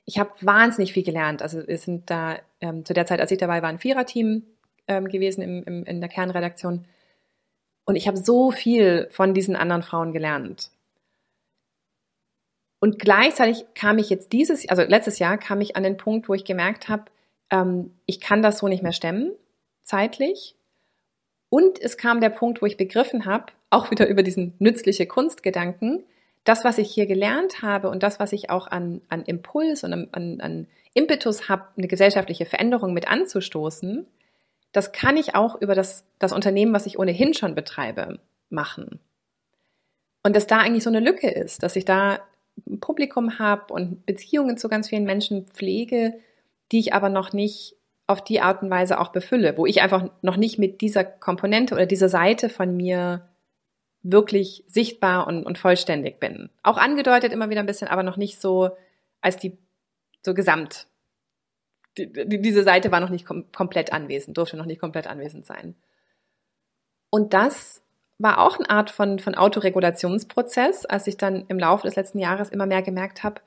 ich 0.04 0.20
habe 0.20 0.32
wahnsinnig 0.42 0.92
viel 0.92 1.04
gelernt. 1.04 1.42
Also 1.42 1.66
wir 1.66 1.78
sind 1.78 2.10
da, 2.10 2.40
ähm, 2.60 2.84
zu 2.84 2.94
der 2.94 3.06
Zeit, 3.06 3.22
als 3.22 3.32
ich 3.32 3.38
dabei 3.38 3.62
war, 3.62 3.70
ein 3.70 3.80
Viererteam 3.80 4.44
ähm, 4.90 5.08
gewesen 5.08 5.44
im, 5.44 5.64
im, 5.64 5.86
in 5.86 6.02
der 6.02 6.10
Kernredaktion. 6.10 6.84
Und 7.86 7.96
ich 7.96 8.06
habe 8.06 8.18
so 8.18 8.52
viel 8.52 9.08
von 9.12 9.34
diesen 9.34 9.56
anderen 9.56 9.84
Frauen 9.84 10.12
gelernt. 10.12 10.72
Und 12.84 13.00
gleichzeitig 13.00 13.64
kam 13.76 13.98
ich 13.98 14.10
jetzt 14.10 14.34
dieses, 14.34 14.68
also 14.68 14.82
letztes 14.82 15.18
Jahr 15.18 15.38
kam 15.38 15.62
ich 15.62 15.78
an 15.78 15.84
den 15.84 15.96
Punkt, 15.96 16.28
wo 16.28 16.34
ich 16.34 16.44
gemerkt 16.44 16.90
habe, 16.90 17.06
ähm, 17.50 17.94
ich 18.06 18.20
kann 18.20 18.42
das 18.42 18.58
so 18.58 18.68
nicht 18.68 18.84
mehr 18.84 18.92
stemmen, 18.92 19.32
zeitlich. 19.84 20.58
Und 21.48 21.82
es 21.82 21.96
kam 21.96 22.20
der 22.20 22.30
Punkt, 22.30 22.62
wo 22.62 22.66
ich 22.66 22.76
begriffen 22.76 23.24
habe, 23.24 23.54
auch 23.70 23.90
wieder 23.90 24.06
über 24.10 24.22
diesen 24.22 24.54
nützliche 24.60 25.08
Kunstgedanken, 25.08 26.04
das, 26.44 26.66
was 26.66 26.78
ich 26.78 26.94
hier 26.94 27.06
gelernt 27.06 27.62
habe 27.62 27.90
und 27.90 28.04
das, 28.04 28.20
was 28.20 28.34
ich 28.34 28.50
auch 28.50 28.68
an, 28.68 29.00
an 29.08 29.24
Impuls 29.24 29.86
und 29.86 29.94
an, 30.12 30.42
an 30.42 30.68
Impetus 30.94 31.48
habe, 31.48 31.70
eine 31.78 31.88
gesellschaftliche 31.88 32.46
Veränderung 32.46 32.94
mit 32.94 33.08
anzustoßen, 33.08 34.06
das 34.74 34.92
kann 34.92 35.16
ich 35.16 35.36
auch 35.36 35.62
über 35.62 35.74
das, 35.74 36.04
das 36.20 36.34
Unternehmen, 36.34 36.74
was 36.74 36.86
ich 36.86 37.00
ohnehin 37.00 37.34
schon 37.34 37.56
betreibe, 37.56 38.20
machen. 38.50 39.00
Und 40.22 40.36
dass 40.36 40.48
da 40.48 40.58
eigentlich 40.58 40.84
so 40.84 40.90
eine 40.90 41.00
Lücke 41.00 41.32
ist, 41.32 41.64
dass 41.64 41.78
ich 41.78 41.86
da 41.86 42.20
ein 42.68 42.80
Publikum 42.80 43.40
habe 43.40 43.74
und 43.74 44.06
Beziehungen 44.06 44.58
zu 44.58 44.70
ganz 44.70 44.90
vielen 44.90 45.04
Menschen 45.04 45.48
pflege, 45.48 46.14
die 46.72 46.80
ich 46.80 46.94
aber 46.94 47.10
noch 47.10 47.34
nicht 47.34 47.76
auf 48.08 48.24
die 48.24 48.42
Art 48.42 48.62
und 48.62 48.70
Weise 48.70 49.00
auch 49.00 49.10
befülle, 49.10 49.58
wo 49.58 49.66
ich 49.66 49.82
einfach 49.82 50.10
noch 50.22 50.38
nicht 50.38 50.60
mit 50.60 50.82
dieser 50.82 51.04
Komponente 51.04 51.74
oder 51.74 51.86
dieser 51.86 52.10
Seite 52.10 52.50
von 52.50 52.76
mir 52.76 53.28
wirklich 54.02 54.66
sichtbar 54.68 55.28
und, 55.28 55.46
und 55.46 55.58
vollständig 55.58 56.20
bin. 56.20 56.50
Auch 56.62 56.78
angedeutet 56.78 57.32
immer 57.32 57.50
wieder 57.50 57.62
ein 57.62 57.66
bisschen, 57.66 57.88
aber 57.88 58.04
noch 58.04 58.18
nicht 58.18 58.40
so 58.42 58.72
als 59.22 59.38
die 59.38 59.58
so 60.22 60.34
gesamt. 60.34 60.88
Die, 61.98 62.12
die, 62.12 62.42
diese 62.42 62.64
Seite 62.64 62.92
war 62.92 63.00
noch 63.00 63.10
nicht 63.10 63.26
kom 63.26 63.52
komplett 63.52 63.94
anwesend, 63.94 64.38
durfte 64.38 64.58
noch 64.58 64.66
nicht 64.66 64.82
komplett 64.82 65.08
anwesend 65.08 65.46
sein. 65.46 65.76
Und 67.10 67.34
das 67.34 67.82
war 68.18 68.40
auch 68.40 68.58
eine 68.58 68.70
Art 68.70 68.90
von, 68.90 69.20
von 69.20 69.36
Autoregulationsprozess, 69.36 70.86
als 70.86 71.08
ich 71.08 71.18
dann 71.18 71.46
im 71.48 71.60
Laufe 71.60 71.88
des 71.88 71.96
letzten 71.96 72.20
Jahres 72.20 72.50
immer 72.50 72.66
mehr 72.66 72.82
gemerkt 72.82 73.24
habe, 73.24 73.42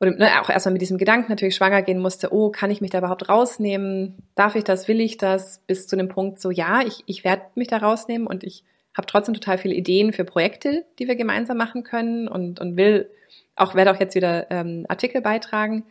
oder 0.00 0.12
ne, 0.12 0.40
auch 0.40 0.48
erstmal 0.48 0.72
mit 0.72 0.82
diesem 0.82 0.96
Gedanken 0.96 1.30
natürlich 1.30 1.54
schwanger 1.54 1.82
gehen 1.82 1.98
musste, 1.98 2.32
oh, 2.32 2.50
kann 2.50 2.70
ich 2.70 2.80
mich 2.80 2.90
da 2.90 2.98
überhaupt 2.98 3.28
rausnehmen? 3.28 4.16
Darf 4.34 4.56
ich 4.56 4.64
das? 4.64 4.88
Will 4.88 5.00
ich 5.00 5.18
das? 5.18 5.62
Bis 5.66 5.86
zu 5.86 5.96
dem 5.96 6.08
Punkt 6.08 6.40
so, 6.40 6.50
ja, 6.50 6.80
ich, 6.80 7.02
ich 7.06 7.22
werde 7.22 7.42
mich 7.54 7.68
da 7.68 7.76
rausnehmen 7.76 8.26
und 8.26 8.42
ich 8.42 8.64
habe 8.96 9.06
trotzdem 9.06 9.34
total 9.34 9.58
viele 9.58 9.74
Ideen 9.74 10.12
für 10.12 10.24
Projekte, 10.24 10.86
die 10.98 11.06
wir 11.06 11.16
gemeinsam 11.16 11.58
machen 11.58 11.84
können 11.84 12.28
und, 12.28 12.60
und 12.60 12.76
will 12.76 13.10
auch, 13.56 13.74
werde 13.74 13.92
auch 13.92 14.00
jetzt 14.00 14.14
wieder 14.14 14.50
ähm, 14.50 14.86
Artikel 14.88 15.20
beitragen 15.20 15.84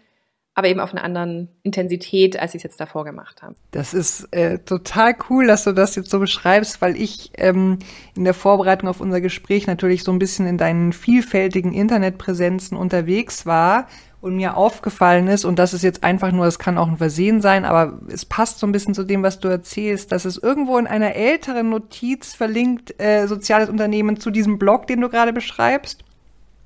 aber 0.60 0.68
eben 0.68 0.82
auf 0.82 0.94
einer 0.94 1.04
anderen 1.04 1.48
Intensität, 1.64 2.38
als 2.38 2.54
ich 2.54 2.60
es 2.60 2.64
jetzt 2.64 2.80
davor 2.80 3.06
gemacht 3.06 3.42
habe. 3.42 3.56
Das 3.72 3.94
ist 3.94 4.28
äh, 4.32 4.60
total 4.60 5.16
cool, 5.30 5.48
dass 5.48 5.64
du 5.64 5.72
das 5.72 5.96
jetzt 5.96 6.10
so 6.10 6.20
beschreibst, 6.20 6.82
weil 6.82 6.96
ich 6.96 7.32
ähm, 7.38 7.80
in 8.16 8.26
der 8.26 8.34
Vorbereitung 8.34 8.90
auf 8.90 9.00
unser 9.00 9.22
Gespräch 9.22 9.68
natürlich 9.68 10.04
so 10.04 10.12
ein 10.12 10.20
bisschen 10.20 10.46
in 10.46 10.58
deinen 10.58 10.92
vielfältigen 10.92 11.74
Internetpräsenzen 11.74 12.78
unterwegs 12.78 13.46
war 13.46 13.88
und 14.20 14.36
mir 14.36 14.58
aufgefallen 14.58 15.30
ist, 15.30 15.46
und 15.46 15.58
das 15.60 15.74
ist 15.74 15.82
jetzt 15.82 16.04
einfach 16.04 16.34
nur, 16.34 16.46
es 16.46 16.60
kann 16.60 16.78
auch 16.78 16.90
ein 16.90 16.98
Versehen 16.98 17.40
sein, 17.40 17.64
aber 17.64 18.00
es 18.10 18.26
passt 18.26 18.60
so 18.60 18.68
ein 18.68 18.74
bisschen 18.74 18.94
zu 18.94 19.06
dem, 19.06 19.24
was 19.24 19.40
du 19.40 19.48
erzählst, 19.48 20.12
dass 20.12 20.26
es 20.26 20.38
irgendwo 20.38 20.78
in 20.78 20.88
einer 20.88 21.16
älteren 21.16 21.70
Notiz 21.70 22.34
verlinkt, 22.34 23.02
äh, 23.02 23.28
soziales 23.28 23.70
Unternehmen 23.70 24.20
zu 24.20 24.30
diesem 24.30 24.60
Blog, 24.60 24.88
den 24.88 25.00
du 25.00 25.08
gerade 25.08 25.32
beschreibst. 25.32 26.04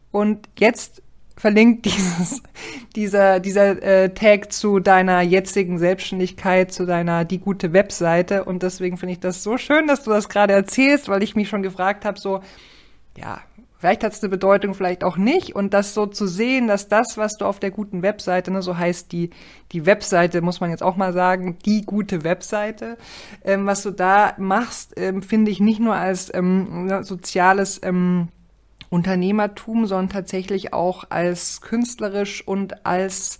Und 0.09 0.49
jetzt 0.57 1.02
verlinkt 1.35 1.85
dieses, 1.85 2.41
dieser, 2.95 3.39
dieser 3.39 3.81
äh, 3.81 4.13
Tag 4.13 4.51
zu 4.51 4.79
deiner 4.79 5.21
jetzigen 5.21 5.77
Selbstständigkeit, 5.77 6.71
zu 6.71 6.85
deiner 6.85 7.25
die 7.25 7.39
gute 7.39 7.73
Webseite. 7.73 8.45
Und 8.45 8.63
deswegen 8.63 8.97
finde 8.97 9.13
ich 9.13 9.19
das 9.19 9.43
so 9.43 9.57
schön, 9.57 9.87
dass 9.87 10.03
du 10.03 10.11
das 10.11 10.29
gerade 10.29 10.53
erzählst, 10.53 11.09
weil 11.09 11.23
ich 11.23 11.35
mich 11.35 11.49
schon 11.49 11.63
gefragt 11.63 12.05
habe, 12.05 12.19
so, 12.19 12.41
ja, 13.17 13.41
vielleicht 13.83 14.03
hat 14.03 14.13
es 14.13 14.23
eine 14.23 14.29
Bedeutung, 14.29 14.75
vielleicht 14.75 15.03
auch 15.03 15.17
nicht. 15.17 15.55
Und 15.55 15.73
das 15.73 15.93
so 15.93 16.05
zu 16.05 16.27
sehen, 16.27 16.67
dass 16.67 16.87
das, 16.87 17.17
was 17.17 17.35
du 17.37 17.45
auf 17.45 17.59
der 17.59 17.71
guten 17.71 18.01
Webseite, 18.01 18.51
ne, 18.51 18.61
so 18.61 18.77
heißt 18.77 19.11
die, 19.11 19.31
die 19.71 19.85
Webseite, 19.85 20.41
muss 20.41 20.61
man 20.61 20.69
jetzt 20.69 20.83
auch 20.83 20.95
mal 20.95 21.13
sagen, 21.13 21.57
die 21.65 21.81
gute 21.81 22.23
Webseite, 22.23 22.97
ähm, 23.43 23.65
was 23.65 23.83
du 23.83 23.91
da 23.91 24.35
machst, 24.37 24.93
ähm, 24.97 25.21
finde 25.21 25.51
ich 25.51 25.59
nicht 25.59 25.79
nur 25.79 25.95
als 25.95 26.33
ähm, 26.33 27.03
soziales 27.03 27.81
ähm, 27.83 28.29
Unternehmertum, 28.93 29.87
sondern 29.87 30.09
tatsächlich 30.09 30.71
auch 30.71 31.05
als 31.09 31.61
künstlerisch 31.61 32.47
und 32.47 32.85
als 32.85 33.39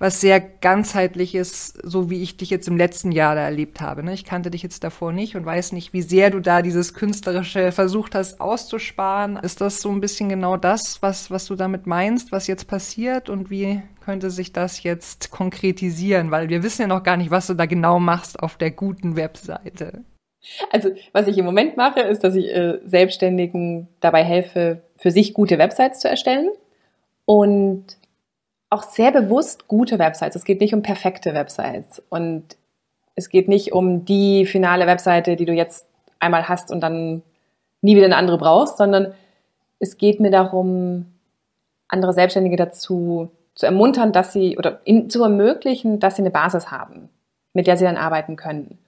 was 0.00 0.18
sehr 0.22 0.40
ganzheitliches, 0.40 1.74
so 1.82 2.08
wie 2.08 2.22
ich 2.22 2.38
dich 2.38 2.48
jetzt 2.48 2.66
im 2.66 2.78
letzten 2.78 3.12
Jahr 3.12 3.34
da 3.34 3.42
erlebt 3.42 3.82
habe. 3.82 4.02
Ne? 4.02 4.14
Ich 4.14 4.24
kannte 4.24 4.50
dich 4.50 4.62
jetzt 4.62 4.82
davor 4.82 5.12
nicht 5.12 5.36
und 5.36 5.44
weiß 5.44 5.72
nicht, 5.72 5.92
wie 5.92 6.00
sehr 6.00 6.30
du 6.30 6.40
da 6.40 6.62
dieses 6.62 6.94
künstlerische 6.94 7.70
versucht 7.70 8.14
hast 8.14 8.40
auszusparen. 8.40 9.36
Ist 9.36 9.60
das 9.60 9.82
so 9.82 9.90
ein 9.90 10.00
bisschen 10.00 10.30
genau 10.30 10.56
das, 10.56 11.02
was, 11.02 11.30
was 11.30 11.44
du 11.44 11.54
damit 11.54 11.86
meinst, 11.86 12.32
was 12.32 12.46
jetzt 12.46 12.66
passiert 12.66 13.28
und 13.28 13.50
wie 13.50 13.82
könnte 14.00 14.30
sich 14.30 14.54
das 14.54 14.82
jetzt 14.82 15.30
konkretisieren? 15.30 16.30
Weil 16.30 16.48
wir 16.48 16.62
wissen 16.62 16.80
ja 16.80 16.88
noch 16.88 17.02
gar 17.02 17.18
nicht, 17.18 17.30
was 17.30 17.48
du 17.48 17.52
da 17.52 17.66
genau 17.66 18.00
machst 18.00 18.42
auf 18.42 18.56
der 18.56 18.70
guten 18.70 19.16
Webseite. 19.16 20.02
Also, 20.70 20.90
was 21.12 21.26
ich 21.26 21.36
im 21.38 21.44
Moment 21.44 21.76
mache, 21.76 22.00
ist, 22.00 22.24
dass 22.24 22.34
ich 22.34 22.46
äh, 22.54 22.78
Selbstständigen 22.84 23.88
dabei 24.00 24.24
helfe, 24.24 24.82
für 24.96 25.10
sich 25.10 25.34
gute 25.34 25.58
Websites 25.58 26.00
zu 26.00 26.08
erstellen 26.08 26.50
und 27.24 27.84
auch 28.70 28.82
sehr 28.82 29.12
bewusst 29.12 29.68
gute 29.68 29.98
Websites. 29.98 30.36
Es 30.36 30.44
geht 30.44 30.60
nicht 30.60 30.74
um 30.74 30.82
perfekte 30.82 31.34
Websites 31.34 32.02
und 32.08 32.56
es 33.14 33.28
geht 33.28 33.48
nicht 33.48 33.72
um 33.72 34.04
die 34.04 34.46
finale 34.46 34.86
Webseite, 34.86 35.36
die 35.36 35.44
du 35.44 35.52
jetzt 35.52 35.86
einmal 36.20 36.48
hast 36.48 36.70
und 36.70 36.80
dann 36.80 37.22
nie 37.82 37.96
wieder 37.96 38.06
eine 38.06 38.16
andere 38.16 38.38
brauchst, 38.38 38.78
sondern 38.78 39.14
es 39.78 39.98
geht 39.98 40.20
mir 40.20 40.30
darum, 40.30 41.06
andere 41.88 42.12
Selbstständige 42.12 42.56
dazu 42.56 43.30
zu 43.54 43.66
ermuntern, 43.66 44.12
dass 44.12 44.32
sie 44.32 44.56
oder 44.56 44.80
in, 44.84 45.10
zu 45.10 45.22
ermöglichen, 45.22 45.98
dass 45.98 46.16
sie 46.16 46.22
eine 46.22 46.30
Basis 46.30 46.70
haben, 46.70 47.08
mit 47.52 47.66
der 47.66 47.76
sie 47.76 47.84
dann 47.84 47.96
arbeiten 47.96 48.36
können. 48.36 48.78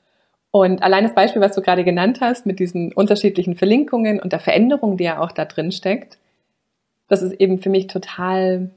Und 0.52 0.82
allein 0.82 1.04
das 1.04 1.14
Beispiel, 1.14 1.40
was 1.40 1.54
du 1.54 1.62
gerade 1.62 1.82
genannt 1.82 2.20
hast, 2.20 2.44
mit 2.44 2.60
diesen 2.60 2.92
unterschiedlichen 2.92 3.56
Verlinkungen 3.56 4.20
und 4.20 4.32
der 4.32 4.38
Veränderung, 4.38 4.98
die 4.98 5.04
ja 5.04 5.18
auch 5.18 5.32
da 5.32 5.46
drin 5.46 5.72
steckt, 5.72 6.18
das 7.08 7.22
ist 7.22 7.32
eben 7.40 7.58
für 7.58 7.70
mich 7.70 7.86
total 7.86 8.70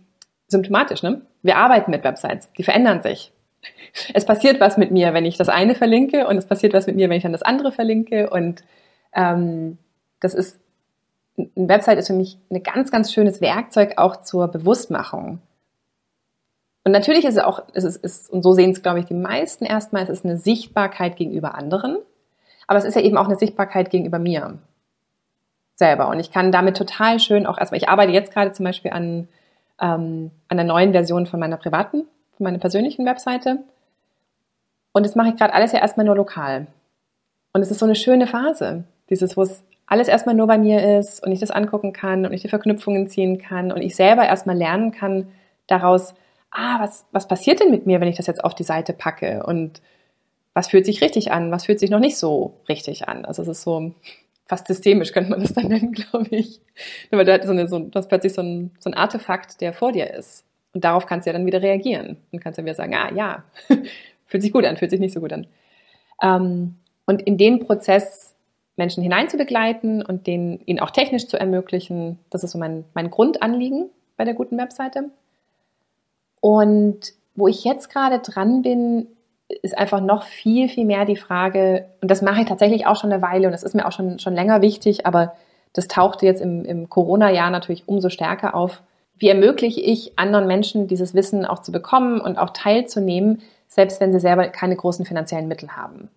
symptomatisch. 0.48 1.04
Ne? 1.04 1.22
Wir 1.44 1.58
arbeiten 1.58 1.92
mit 1.92 2.04
Websites, 2.04 2.50
die 2.58 2.64
verändern 2.64 3.02
sich. 3.02 3.34
Es 4.14 4.26
passiert 4.26 4.60
was 4.62 4.78
mit 4.78 4.92
mir, 4.92 5.14
wenn 5.14 5.26
ich 5.26 5.38
das 5.38 5.50
eine 5.50 5.76
verlinke 5.76 6.28
und 6.28 6.38
es 6.38 6.46
passiert 6.46 6.74
was 6.74 6.88
mit 6.88 6.96
mir, 6.96 7.10
wenn 7.10 7.18
ich 7.18 7.24
dann 7.24 7.34
das 7.34 7.42
andere 7.42 7.74
verlinke. 7.74 8.30
Und 8.30 8.64
ähm, 9.14 9.78
das 10.22 10.34
ist, 10.34 10.60
eine 11.38 11.68
Website 11.68 11.98
ist 11.98 12.08
für 12.08 12.14
mich 12.14 12.38
ein 12.52 12.64
ganz, 12.64 12.90
ganz 12.90 13.12
schönes 13.12 13.42
Werkzeug 13.42 13.98
auch 13.98 14.22
zur 14.22 14.48
Bewusstmachung. 14.48 15.40
Und 16.86 16.92
natürlich 16.92 17.26
ist 17.26 17.36
es 17.36 17.44
auch, 17.44 17.64
es 17.74 17.84
ist, 17.84 18.30
und 18.30 18.44
so 18.44 18.54
sehen 18.54 18.72
es, 18.72 18.84
glaube 18.84 19.00
ich, 19.00 19.06
die 19.06 19.16
meisten 19.16 19.66
erstmal, 19.66 20.04
es 20.04 20.10
ist 20.10 20.24
eine 20.24 20.38
Sichtbarkeit 20.38 21.18
gegenüber 21.18 21.56
anderen. 21.56 21.98
Aber 22.68 22.78
es 22.78 22.86
ist 22.86 22.96
ja 22.96 23.02
eben 23.02 23.18
auch 23.18 23.26
eine 23.26 23.36
Sichtbarkeit 23.36 23.90
gegenüber 23.90 24.20
mir 24.20 24.60
selber. 25.76 26.08
Und 26.10 26.20
ich 26.20 26.32
kann 26.32 26.52
damit 26.52 26.78
total 26.78 27.20
schön 27.20 27.48
auch 27.48 27.58
erstmal, 27.58 27.80
ich 27.80 27.90
arbeite 27.90 28.14
jetzt 28.14 28.32
gerade 28.32 28.52
zum 28.52 28.66
Beispiel 28.66 28.92
an, 28.92 29.28
ähm, 29.82 30.30
an 30.48 30.58
der 30.58 30.66
neuen 30.66 30.92
Version 30.92 31.26
von 31.26 31.40
meiner 31.40 31.58
privaten, 31.58 32.06
von 32.38 32.44
meiner 32.44 32.60
persönlichen 32.60 33.06
Webseite. 33.06 33.64
Und 34.94 35.06
das 35.06 35.16
mache 35.16 35.30
ich 35.30 35.36
gerade 35.36 35.54
alles 35.54 35.72
ja 35.72 35.80
erstmal 35.80 36.06
nur 36.06 36.16
lokal. 36.16 36.68
Und 37.52 37.62
es 37.62 37.72
ist 37.72 37.80
so 37.80 37.86
eine 37.86 37.96
schöne 37.96 38.28
Phase, 38.28 38.84
dieses, 39.10 39.36
wo 39.36 39.42
es 39.42 39.64
alles 39.88 40.08
erstmal 40.08 40.36
nur 40.36 40.48
bei 40.48 40.60
mir 40.60 41.00
ist 41.00 41.24
und 41.26 41.32
ich 41.32 41.40
das 41.40 41.52
angucken 41.52 41.94
kann 41.94 42.26
und 42.26 42.34
ich 42.34 42.42
die 42.42 42.50
Verknüpfungen 42.50 43.08
ziehen 43.08 43.40
kann 43.40 43.72
und 43.72 43.82
ich 43.82 43.96
selber 43.96 44.26
erstmal 44.26 44.56
lernen 44.56 44.92
kann, 44.92 45.28
daraus 45.68 46.14
ah, 46.56 46.80
was, 46.80 47.06
was 47.12 47.28
passiert 47.28 47.60
denn 47.60 47.70
mit 47.70 47.86
mir, 47.86 48.00
wenn 48.00 48.08
ich 48.08 48.18
das 48.18 48.28
jetzt 48.28 48.44
auf 48.44 48.56
die 48.56 48.64
Seite 48.64 48.94
packe? 48.94 49.44
Und 49.46 49.82
was 50.54 50.70
fühlt 50.70 50.86
sich 50.86 51.02
richtig 51.02 51.32
an? 51.32 51.52
Was 51.52 51.66
fühlt 51.66 51.80
sich 51.80 51.90
noch 51.90 52.00
nicht 52.00 52.18
so 52.18 52.54
richtig 52.70 53.08
an? 53.08 53.26
Also 53.26 53.42
es 53.42 53.50
ist 53.50 53.62
so 53.62 53.94
fast 54.46 54.68
systemisch, 54.68 55.12
könnte 55.12 55.30
man 55.32 55.42
das 55.42 55.54
dann 55.54 55.68
nennen, 55.68 55.92
glaube 55.94 56.28
ich. 56.36 56.62
Weil 57.12 57.44
so 57.44 57.52
eine, 57.52 57.68
so, 57.68 57.90
hast 57.94 58.08
plötzlich 58.08 58.34
so 58.34 58.42
ein, 58.42 58.72
so 58.80 58.90
ein 58.90 58.94
Artefakt, 58.94 59.60
der 59.62 59.74
vor 59.74 59.92
dir 59.92 60.14
ist. 60.14 60.46
Und 60.74 60.84
darauf 60.84 61.06
kannst 61.06 61.26
du 61.26 61.30
ja 61.30 61.38
dann 61.38 61.46
wieder 61.46 61.62
reagieren. 61.62 62.18
Und 62.32 62.40
kannst 62.40 62.58
dann 62.58 62.66
wieder 62.66 62.76
sagen, 62.76 62.96
ah 62.96 63.14
ja, 63.14 63.44
fühlt 64.26 64.44
sich 64.44 64.54
gut 64.54 64.66
an, 64.66 64.78
fühlt 64.78 64.92
sich 64.92 65.00
nicht 65.00 65.14
so 65.14 65.20
gut 65.20 65.34
an. 65.34 65.48
Ähm, 66.22 66.76
und 67.06 67.22
in 67.22 67.38
den 67.38 67.60
Prozess 67.60 68.34
Menschen 68.78 69.04
hineinzubegleiten 69.04 70.02
und 70.02 70.28
den, 70.28 70.60
ihn 70.66 70.80
auch 70.80 70.92
technisch 70.92 71.28
zu 71.28 71.38
ermöglichen, 71.38 72.20
das 72.30 72.44
ist 72.44 72.52
so 72.52 72.58
mein, 72.58 72.86
mein 72.94 73.10
Grundanliegen 73.10 73.90
bei 74.18 74.26
der 74.26 74.34
guten 74.34 74.58
Webseite. 74.58 75.10
Und 76.46 77.14
wo 77.34 77.48
ich 77.48 77.64
jetzt 77.64 77.90
gerade 77.90 78.20
dran 78.20 78.62
bin, 78.62 79.08
ist 79.64 79.76
einfach 79.76 80.00
noch 80.00 80.22
viel, 80.22 80.70
viel 80.70 80.86
mehr 80.86 81.04
die 81.04 81.16
Frage, 81.16 81.88
und 82.02 82.12
das 82.12 82.22
mache 82.22 82.42
ich 82.42 82.48
tatsächlich 82.48 82.86
auch 82.86 82.96
schon 82.96 83.12
eine 83.12 83.24
Weile 83.24 83.48
und 83.48 83.52
das 83.52 83.64
ist 83.64 83.74
mir 83.74 83.88
auch 83.88 83.92
schon, 83.92 84.20
schon 84.20 84.36
länger 84.36 84.62
wichtig, 84.62 85.08
aber 85.08 85.34
das 85.74 85.88
tauchte 85.88 86.28
jetzt 86.28 86.42
im, 86.42 86.64
im 86.64 86.88
Corona-Jahr 86.88 87.50
natürlich 87.50 87.88
umso 87.88 88.10
stärker 88.10 88.54
auf. 88.54 88.84
Wie 89.18 89.28
ermögliche 89.28 89.82
ich 89.82 90.20
anderen 90.20 90.46
Menschen 90.46 90.86
dieses 90.88 91.16
Wissen 91.16 91.48
auch 91.48 91.64
zu 91.64 91.72
bekommen 91.72 92.22
und 92.22 92.38
auch 92.38 92.52
teilzunehmen, 92.52 93.42
selbst 93.68 94.00
wenn 94.00 94.14
sie 94.14 94.20
selber 94.20 94.48
keine 94.50 94.76
großen 94.76 95.04
finanziellen 95.04 95.48
Mittel 95.48 95.76
haben? 95.76 96.10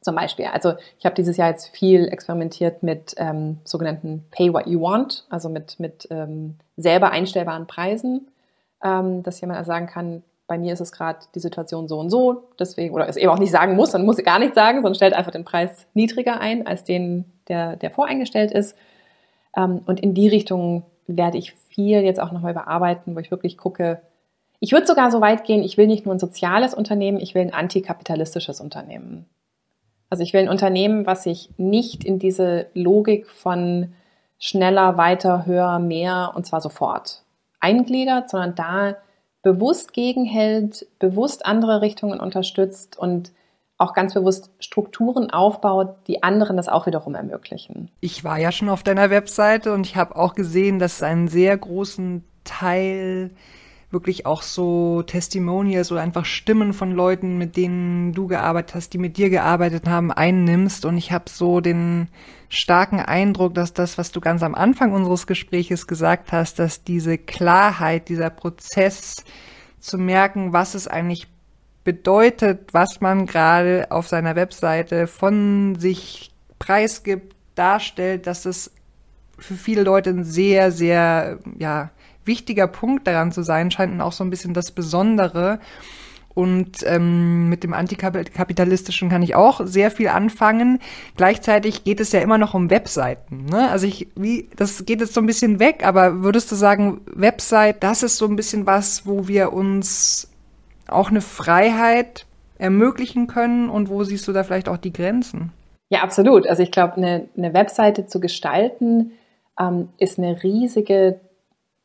Zum 0.00 0.16
Beispiel. 0.16 0.46
Also 0.46 0.72
ich 0.98 1.04
habe 1.04 1.14
dieses 1.14 1.36
Jahr 1.36 1.50
jetzt 1.50 1.68
viel 1.68 2.08
experimentiert 2.08 2.82
mit 2.82 3.14
ähm, 3.18 3.58
sogenannten 3.62 4.24
Pay 4.32 4.52
What 4.52 4.66
You 4.66 4.80
Want, 4.80 5.26
also 5.30 5.48
mit, 5.48 5.78
mit 5.78 6.08
ähm, 6.10 6.56
selber 6.76 7.12
einstellbaren 7.12 7.68
Preisen 7.68 8.26
ähm, 8.82 9.22
dass 9.22 9.40
jemand 9.40 9.64
sagen 9.66 9.86
kann, 9.86 10.22
bei 10.46 10.58
mir 10.58 10.72
ist 10.72 10.80
es 10.80 10.92
gerade 10.92 11.20
die 11.34 11.40
Situation 11.40 11.88
so 11.88 11.98
und 11.98 12.10
so, 12.10 12.44
deswegen, 12.58 12.94
oder 12.94 13.08
es 13.08 13.16
eben 13.16 13.30
auch 13.30 13.38
nicht 13.38 13.52
sagen 13.52 13.76
muss, 13.76 13.92
dann 13.92 14.04
muss 14.04 14.16
sie 14.16 14.22
gar 14.22 14.38
nichts 14.38 14.54
sagen, 14.54 14.78
sondern 14.78 14.94
stellt 14.94 15.14
einfach 15.14 15.30
den 15.30 15.44
Preis 15.44 15.86
niedriger 15.94 16.40
ein, 16.40 16.66
als 16.66 16.84
den, 16.84 17.24
der, 17.48 17.76
der 17.76 17.90
voreingestellt 17.90 18.50
ist. 18.52 18.76
Ähm, 19.56 19.80
und 19.86 20.00
in 20.00 20.14
die 20.14 20.28
Richtung 20.28 20.84
werde 21.06 21.38
ich 21.38 21.52
viel 21.52 22.02
jetzt 22.02 22.20
auch 22.20 22.32
nochmal 22.32 22.52
überarbeiten, 22.52 23.14
wo 23.14 23.20
ich 23.20 23.30
wirklich 23.30 23.56
gucke, 23.56 24.02
ich 24.60 24.72
würde 24.72 24.86
sogar 24.86 25.10
so 25.10 25.20
weit 25.20 25.44
gehen, 25.44 25.62
ich 25.62 25.76
will 25.76 25.86
nicht 25.86 26.04
nur 26.04 26.14
ein 26.14 26.20
soziales 26.20 26.74
Unternehmen, 26.74 27.18
ich 27.18 27.34
will 27.34 27.42
ein 27.42 27.54
antikapitalistisches 27.54 28.60
Unternehmen. 28.60 29.26
Also 30.08 30.22
ich 30.22 30.32
will 30.34 30.42
ein 30.42 30.48
Unternehmen, 30.48 31.06
was 31.06 31.22
sich 31.24 31.50
nicht 31.56 32.04
in 32.04 32.18
diese 32.18 32.66
Logik 32.74 33.28
von 33.28 33.94
schneller, 34.38 34.98
weiter, 34.98 35.46
höher, 35.46 35.78
mehr 35.78 36.32
und 36.36 36.46
zwar 36.46 36.60
sofort 36.60 37.22
eingliedert, 37.62 38.30
sondern 38.30 38.54
da 38.54 38.96
bewusst 39.42 39.92
gegenhält, 39.92 40.86
bewusst 40.98 41.46
andere 41.46 41.80
Richtungen 41.80 42.20
unterstützt 42.20 42.98
und 42.98 43.32
auch 43.78 43.94
ganz 43.94 44.14
bewusst 44.14 44.50
Strukturen 44.60 45.30
aufbaut, 45.30 45.96
die 46.06 46.22
anderen 46.22 46.56
das 46.56 46.68
auch 46.68 46.86
wiederum 46.86 47.14
ermöglichen. 47.14 47.90
Ich 48.00 48.22
war 48.22 48.38
ja 48.38 48.52
schon 48.52 48.68
auf 48.68 48.84
deiner 48.84 49.10
Webseite 49.10 49.74
und 49.74 49.86
ich 49.86 49.96
habe 49.96 50.14
auch 50.14 50.34
gesehen, 50.34 50.78
dass 50.78 50.96
es 50.96 51.02
einen 51.02 51.26
sehr 51.26 51.56
großen 51.56 52.24
Teil 52.44 53.30
wirklich 53.92 54.26
auch 54.26 54.42
so 54.42 55.02
Testimonials 55.02 55.92
oder 55.92 56.00
einfach 56.00 56.24
Stimmen 56.24 56.72
von 56.72 56.92
Leuten, 56.92 57.38
mit 57.38 57.56
denen 57.56 58.12
du 58.12 58.26
gearbeitet 58.26 58.74
hast, 58.74 58.92
die 58.92 58.98
mit 58.98 59.16
dir 59.16 59.30
gearbeitet 59.30 59.86
haben, 59.86 60.10
einnimmst. 60.10 60.84
Und 60.84 60.96
ich 60.96 61.12
habe 61.12 61.24
so 61.28 61.60
den 61.60 62.08
starken 62.48 63.00
Eindruck, 63.00 63.54
dass 63.54 63.72
das, 63.72 63.98
was 63.98 64.12
du 64.12 64.20
ganz 64.20 64.42
am 64.42 64.54
Anfang 64.54 64.92
unseres 64.92 65.26
Gespräches 65.26 65.86
gesagt 65.86 66.32
hast, 66.32 66.58
dass 66.58 66.84
diese 66.84 67.18
Klarheit, 67.18 68.08
dieser 68.08 68.30
Prozess 68.30 69.24
zu 69.78 69.98
merken, 69.98 70.52
was 70.52 70.74
es 70.74 70.88
eigentlich 70.88 71.28
bedeutet, 71.84 72.72
was 72.72 73.00
man 73.00 73.26
gerade 73.26 73.86
auf 73.90 74.08
seiner 74.08 74.36
Webseite 74.36 75.06
von 75.06 75.74
sich 75.78 76.32
preisgibt, 76.58 77.34
darstellt, 77.54 78.26
dass 78.26 78.46
es 78.46 78.72
für 79.38 79.54
viele 79.54 79.82
Leute 79.82 80.10
ein 80.10 80.24
sehr, 80.24 80.72
sehr, 80.72 81.38
ja, 81.58 81.90
wichtiger 82.24 82.66
Punkt 82.66 83.06
daran 83.06 83.32
zu 83.32 83.42
sein 83.42 83.70
scheint 83.70 84.00
auch 84.00 84.12
so 84.12 84.24
ein 84.24 84.30
bisschen 84.30 84.54
das 84.54 84.72
Besondere. 84.72 85.58
Und 86.34 86.78
ähm, 86.86 87.50
mit 87.50 87.62
dem 87.62 87.74
Antikapitalistischen 87.74 89.10
kann 89.10 89.22
ich 89.22 89.34
auch 89.34 89.60
sehr 89.64 89.90
viel 89.90 90.08
anfangen. 90.08 90.78
Gleichzeitig 91.16 91.84
geht 91.84 92.00
es 92.00 92.12
ja 92.12 92.20
immer 92.20 92.38
noch 92.38 92.54
um 92.54 92.70
Webseiten. 92.70 93.44
Ne? 93.46 93.70
Also 93.70 93.86
ich, 93.86 94.08
wie, 94.16 94.48
das 94.56 94.86
geht 94.86 95.00
jetzt 95.00 95.12
so 95.12 95.20
ein 95.20 95.26
bisschen 95.26 95.60
weg, 95.60 95.86
aber 95.86 96.22
würdest 96.22 96.50
du 96.50 96.54
sagen, 96.54 97.02
Website, 97.06 97.82
das 97.82 98.02
ist 98.02 98.16
so 98.16 98.26
ein 98.26 98.36
bisschen 98.36 98.64
was, 98.66 99.06
wo 99.06 99.28
wir 99.28 99.52
uns 99.52 100.30
auch 100.88 101.10
eine 101.10 101.20
Freiheit 101.20 102.26
ermöglichen 102.58 103.26
können 103.26 103.68
und 103.68 103.90
wo 103.90 104.04
siehst 104.04 104.26
du 104.26 104.32
da 104.32 104.42
vielleicht 104.42 104.68
auch 104.68 104.78
die 104.78 104.92
Grenzen? 104.92 105.52
Ja, 105.90 106.02
absolut. 106.02 106.46
Also 106.46 106.62
ich 106.62 106.70
glaube, 106.70 106.94
eine, 106.96 107.28
eine 107.36 107.52
Webseite 107.52 108.06
zu 108.06 108.20
gestalten 108.20 109.12
ähm, 109.60 109.88
ist 109.98 110.18
eine 110.18 110.42
riesige 110.42 111.20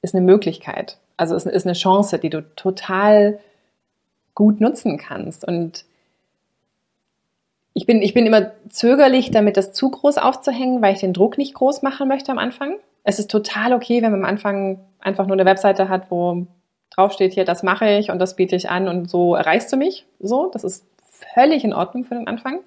ist 0.02 0.16
eine 0.16 0.26
Möglichkeit. 0.26 0.98
Also 1.18 1.36
es 1.36 1.46
ist 1.46 1.66
eine 1.66 1.74
Chance, 1.74 2.20
die 2.20 2.30
du 2.30 2.44
total 2.56 3.40
gut 4.36 4.62
nutzen 4.62 4.98
kannst. 4.98 5.48
Und 5.48 5.86
ich 7.74 7.86
bin, 7.86 8.02
ich 8.02 8.14
bin 8.14 8.26
immer 8.26 8.52
zögerlich, 8.70 9.32
damit 9.32 9.58
das 9.58 9.74
zu 9.74 9.90
groß 9.90 10.18
aufzuhängen, 10.18 10.82
weil 10.82 10.94
ich 10.94 11.00
den 11.00 11.14
Druck 11.14 11.38
nicht 11.38 11.56
groß 11.56 11.82
machen 11.82 12.08
möchte 12.08 12.32
am 12.32 12.38
Anfang. 12.38 12.76
Es 13.04 13.20
ist 13.20 13.32
total 13.32 13.74
okay, 13.74 14.02
wenn 14.02 14.12
man 14.12 14.24
am 14.24 14.30
Anfang 14.30 14.80
einfach 15.00 15.26
nur 15.26 15.36
eine 15.36 15.46
Webseite 15.46 15.90
hat, 15.90 16.12
wo 16.12 16.46
draufsteht 16.92 17.34
hier, 17.34 17.46
das 17.46 17.64
mache 17.64 17.90
ich 17.90 18.12
und 18.12 18.20
das 18.20 18.36
biete 18.36 18.56
ich 18.56 18.70
an 18.70 18.88
und 18.88 19.10
so 19.10 19.36
erreichst 19.36 19.72
du 19.72 19.78
mich. 19.78 20.06
So, 20.20 20.50
das 20.52 20.64
ist 20.64 20.86
völlig 21.34 21.64
in 21.64 21.74
Ordnung 21.74 22.04
für 22.06 22.16
den 22.16 22.28
Anfang. 22.28 22.60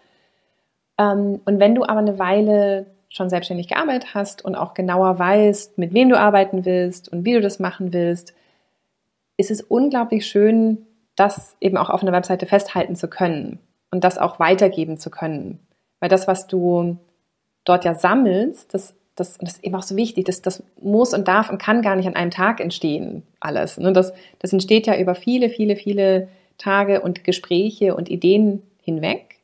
Ähm, 0.99 1.41
und 1.45 1.59
wenn 1.59 1.75
du 1.75 1.85
aber 1.85 2.01
eine 2.01 2.19
Weile 2.19 2.87
schon 3.11 3.29
selbstständig 3.29 3.69
gearbeitet 3.69 4.15
hast 4.15 4.45
und 4.45 4.55
auch 4.55 4.73
genauer 4.73 5.19
weißt, 5.19 5.77
mit 5.77 5.93
wem 5.93 6.09
du 6.09 6.19
arbeiten 6.19 6.65
willst 6.65 7.09
und 7.13 7.25
wie 7.25 7.35
du 7.35 7.41
das 7.41 7.59
machen 7.59 7.93
willst, 7.93 8.35
ist 9.37 9.51
es 9.51 9.61
unglaublich 9.61 10.27
schön, 10.27 10.87
das 11.17 11.57
eben 11.61 11.77
auch 11.77 11.91
auf 11.91 12.03
einer 12.03 12.13
Webseite 12.13 12.47
festhalten 12.47 12.95
zu 12.95 13.09
können 13.09 13.59
und 13.91 14.05
das 14.05 14.17
auch 14.17 14.39
weitergeben 14.39 14.97
zu 14.97 15.11
können. 15.11 15.59
Weil 15.99 16.09
das, 16.09 16.29
was 16.29 16.47
du 16.47 16.99
dort 17.65 17.85
ja 17.85 17.95
sammelst, 17.95 18.73
das, 18.73 18.95
das, 19.17 19.39
das 19.39 19.55
ist 19.55 19.65
eben 19.65 19.75
auch 19.75 19.83
so 19.83 19.97
wichtig, 19.97 20.25
das, 20.25 20.41
das 20.41 20.63
muss 20.81 21.13
und 21.13 21.27
darf 21.27 21.51
und 21.51 21.61
kann 21.61 21.83
gar 21.83 21.97
nicht 21.97 22.07
an 22.07 22.17
einem 22.17 22.31
Tag 22.31 22.61
entstehen, 22.61 23.25
alles. 23.41 23.77
Ne? 23.77 23.93
Das, 23.93 24.13
das 24.39 24.53
entsteht 24.53 24.87
ja 24.87 24.97
über 24.97 25.15
viele, 25.17 25.51
viele, 25.51 25.75
viele 25.75 26.29
Tage 26.59 27.01
und 27.01 27.25
Gespräche 27.25 27.97
und 27.97 28.09
Ideen 28.09 28.63
hinweg. 28.83 29.41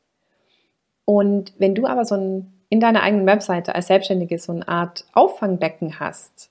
Und 1.04 1.52
wenn 1.58 1.74
du 1.74 1.86
aber 1.86 2.04
so 2.04 2.14
ein 2.14 2.52
in 2.68 2.80
deiner 2.80 3.02
eigenen 3.02 3.26
Webseite 3.26 3.74
als 3.74 3.86
Selbstständige 3.86 4.38
so 4.38 4.52
eine 4.52 4.66
Art 4.66 5.04
Auffangbecken 5.12 6.00
hast, 6.00 6.50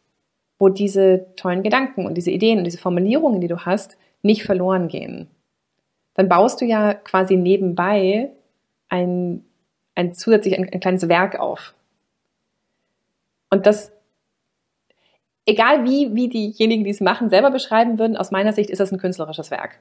wo 0.57 0.69
diese 0.69 1.25
tollen 1.35 1.63
Gedanken 1.63 2.05
und 2.05 2.15
diese 2.15 2.31
Ideen 2.31 2.59
und 2.59 2.63
diese 2.63 2.77
Formulierungen, 2.77 3.41
die 3.41 3.47
du 3.47 3.65
hast, 3.65 3.97
nicht 4.21 4.43
verloren 4.43 4.87
gehen. 4.87 5.27
Dann 6.13 6.29
baust 6.29 6.61
du 6.61 6.65
ja 6.65 6.93
quasi 6.93 7.35
nebenbei 7.35 8.31
ein, 8.87 9.43
ein 9.95 10.13
zusätzlich 10.13 10.57
ein, 10.57 10.69
ein 10.71 10.79
kleines 10.79 11.09
Werk 11.09 11.39
auf. 11.39 11.73
Und 13.49 13.65
das, 13.65 13.91
egal 15.45 15.83
wie, 15.83 16.15
wie 16.15 16.29
diejenigen, 16.29 16.85
die 16.85 16.89
es 16.89 17.01
machen, 17.01 17.29
selber 17.29 17.51
beschreiben 17.51 17.99
würden, 17.99 18.17
aus 18.17 18.31
meiner 18.31 18.53
Sicht 18.53 18.69
ist 18.69 18.79
das 18.79 18.91
ein 18.91 18.99
künstlerisches 18.99 19.51
Werk. 19.51 19.79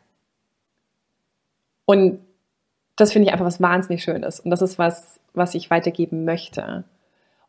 Und 1.86 2.20
das 2.96 3.12
finde 3.12 3.26
ich 3.26 3.32
einfach 3.32 3.46
was 3.46 3.60
wahnsinnig 3.60 4.02
Schönes. 4.02 4.40
Und 4.40 4.50
das 4.50 4.62
ist 4.62 4.78
was, 4.78 5.20
was 5.32 5.54
ich 5.54 5.70
weitergeben 5.70 6.24
möchte. 6.24 6.84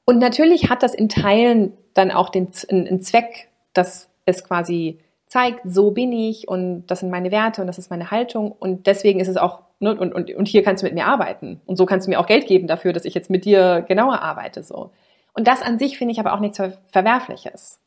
Und 0.05 0.19
natürlich 0.19 0.69
hat 0.69 0.83
das 0.83 0.93
in 0.93 1.09
Teilen 1.09 1.73
dann 1.93 2.11
auch 2.11 2.29
den, 2.29 2.49
einen 2.69 3.01
Zweck, 3.01 3.49
dass 3.73 4.09
es 4.25 4.43
quasi 4.43 4.99
zeigt, 5.27 5.61
so 5.65 5.91
bin 5.91 6.11
ich 6.11 6.47
und 6.47 6.85
das 6.87 6.99
sind 6.99 7.09
meine 7.09 7.31
Werte 7.31 7.61
und 7.61 7.67
das 7.67 7.77
ist 7.77 7.89
meine 7.89 8.11
Haltung. 8.11 8.51
Und 8.51 8.87
deswegen 8.87 9.19
ist 9.19 9.27
es 9.27 9.37
auch, 9.37 9.61
ne, 9.79 9.95
und, 9.95 10.13
und, 10.13 10.33
und 10.33 10.47
hier 10.47 10.63
kannst 10.63 10.83
du 10.83 10.87
mit 10.87 10.93
mir 10.93 11.07
arbeiten. 11.07 11.61
Und 11.65 11.75
so 11.75 11.85
kannst 11.85 12.07
du 12.07 12.11
mir 12.11 12.19
auch 12.19 12.27
Geld 12.27 12.47
geben 12.47 12.67
dafür, 12.67 12.93
dass 12.93 13.05
ich 13.05 13.13
jetzt 13.13 13.29
mit 13.29 13.45
dir 13.45 13.83
genauer 13.87 14.21
arbeite. 14.21 14.63
So. 14.63 14.91
Und 15.33 15.47
das 15.47 15.61
an 15.61 15.79
sich 15.79 15.97
finde 15.97 16.13
ich 16.13 16.19
aber 16.19 16.33
auch 16.33 16.39
nichts 16.39 16.61
Verwerfliches. 16.87 17.79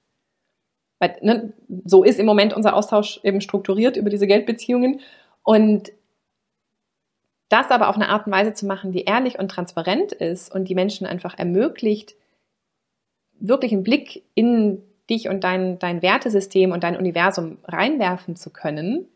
Weil, 0.99 1.17
ne, 1.23 1.53
so 1.85 2.03
ist 2.03 2.19
im 2.19 2.27
Moment 2.27 2.55
unser 2.55 2.75
Austausch 2.75 3.21
eben 3.23 3.41
strukturiert 3.41 3.97
über 3.97 4.11
diese 4.11 4.27
Geldbeziehungen. 4.27 5.01
Und 5.45 5.93
das 7.49 7.71
aber 7.71 7.89
auf 7.89 7.97
eine 7.97 8.09
Art 8.09 8.27
und 8.27 8.33
Weise 8.33 8.53
zu 8.53 8.67
machen, 8.67 8.93
die 8.93 9.05
ehrlich 9.05 9.39
und 9.39 9.51
transparent 9.51 10.13
ist 10.13 10.55
und 10.55 10.69
die 10.69 10.75
Menschen 10.75 11.07
einfach 11.07 11.39
ermöglicht, 11.39 12.15
wirklich 13.41 13.73
einen 13.73 13.85
Blick 13.85 14.25
in 14.35 14.83
dich 15.09 15.29
und 15.29 15.45
dein, 15.45 15.79
dein 15.79 16.03
Wertesystem 16.03 16.73
und 16.73 16.85
dein 16.85 16.97
Universum 16.97 17.59
reinwerfen 17.65 18.37
zu 18.37 18.51
können, 18.51 19.07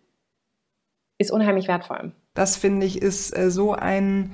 ist 1.19 1.31
unheimlich 1.31 1.69
wertvoll. 1.69 2.13
Das 2.35 2.57
finde 2.57 2.87
ich 2.87 3.03
ist 3.03 3.37
äh, 3.37 3.51
so 3.51 3.73
ein 3.73 4.33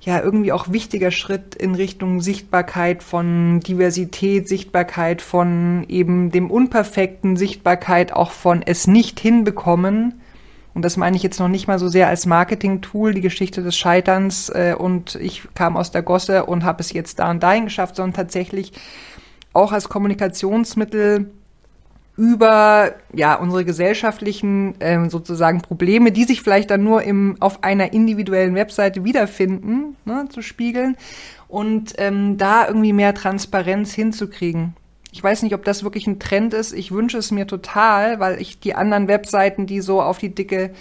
ja 0.00 0.20
irgendwie 0.20 0.52
auch 0.52 0.70
wichtiger 0.70 1.10
Schritt 1.10 1.54
in 1.54 1.74
Richtung 1.74 2.20
Sichtbarkeit 2.20 3.02
von 3.02 3.60
Diversität, 3.60 4.48
Sichtbarkeit 4.48 5.22
von 5.22 5.86
eben 5.88 6.30
dem 6.30 6.50
Unperfekten, 6.50 7.36
Sichtbarkeit 7.36 8.12
auch 8.12 8.30
von 8.30 8.62
es 8.62 8.86
nicht 8.86 9.18
hinbekommen. 9.18 10.20
Und 10.74 10.82
das 10.82 10.96
meine 10.96 11.16
ich 11.16 11.22
jetzt 11.22 11.38
noch 11.38 11.48
nicht 11.48 11.68
mal 11.68 11.78
so 11.78 11.88
sehr 11.88 12.08
als 12.08 12.26
Marketing-Tool, 12.26 13.14
die 13.14 13.20
Geschichte 13.20 13.62
des 13.62 13.76
Scheiterns 13.76 14.48
äh, 14.48 14.74
und 14.76 15.14
ich 15.14 15.42
kam 15.54 15.76
aus 15.76 15.92
der 15.92 16.02
Gosse 16.02 16.46
und 16.46 16.64
habe 16.64 16.80
es 16.80 16.92
jetzt 16.92 17.20
da 17.20 17.30
und 17.30 17.42
dahin 17.42 17.64
geschafft, 17.64 17.96
sondern 17.96 18.14
tatsächlich 18.14 18.72
auch 19.52 19.70
als 19.70 19.88
Kommunikationsmittel 19.88 21.30
über 22.16 22.92
ja 23.12 23.34
unsere 23.34 23.64
gesellschaftlichen 23.64 24.74
ähm, 24.80 25.10
sozusagen 25.10 25.60
Probleme, 25.62 26.12
die 26.12 26.24
sich 26.24 26.42
vielleicht 26.42 26.70
dann 26.70 26.84
nur 26.84 27.02
im 27.02 27.36
auf 27.40 27.64
einer 27.64 27.92
individuellen 27.92 28.54
Webseite 28.54 29.04
wiederfinden, 29.04 29.96
ne, 30.04 30.26
zu 30.28 30.42
spiegeln 30.42 30.96
und 31.48 31.94
ähm, 31.98 32.36
da 32.36 32.66
irgendwie 32.68 32.92
mehr 32.92 33.14
Transparenz 33.14 33.92
hinzukriegen. 33.92 34.74
Ich 35.14 35.22
weiß 35.22 35.44
nicht, 35.44 35.54
ob 35.54 35.64
das 35.64 35.84
wirklich 35.84 36.08
ein 36.08 36.18
Trend 36.18 36.54
ist. 36.54 36.72
Ich 36.72 36.90
wünsche 36.90 37.18
es 37.18 37.30
mir 37.30 37.46
total, 37.46 38.18
weil 38.18 38.40
ich 38.40 38.58
die 38.58 38.74
anderen 38.74 39.06
Webseiten, 39.06 39.64
die 39.64 39.80
so 39.80 40.02
auf 40.02 40.18
die 40.18 40.34
dicke 40.34 40.72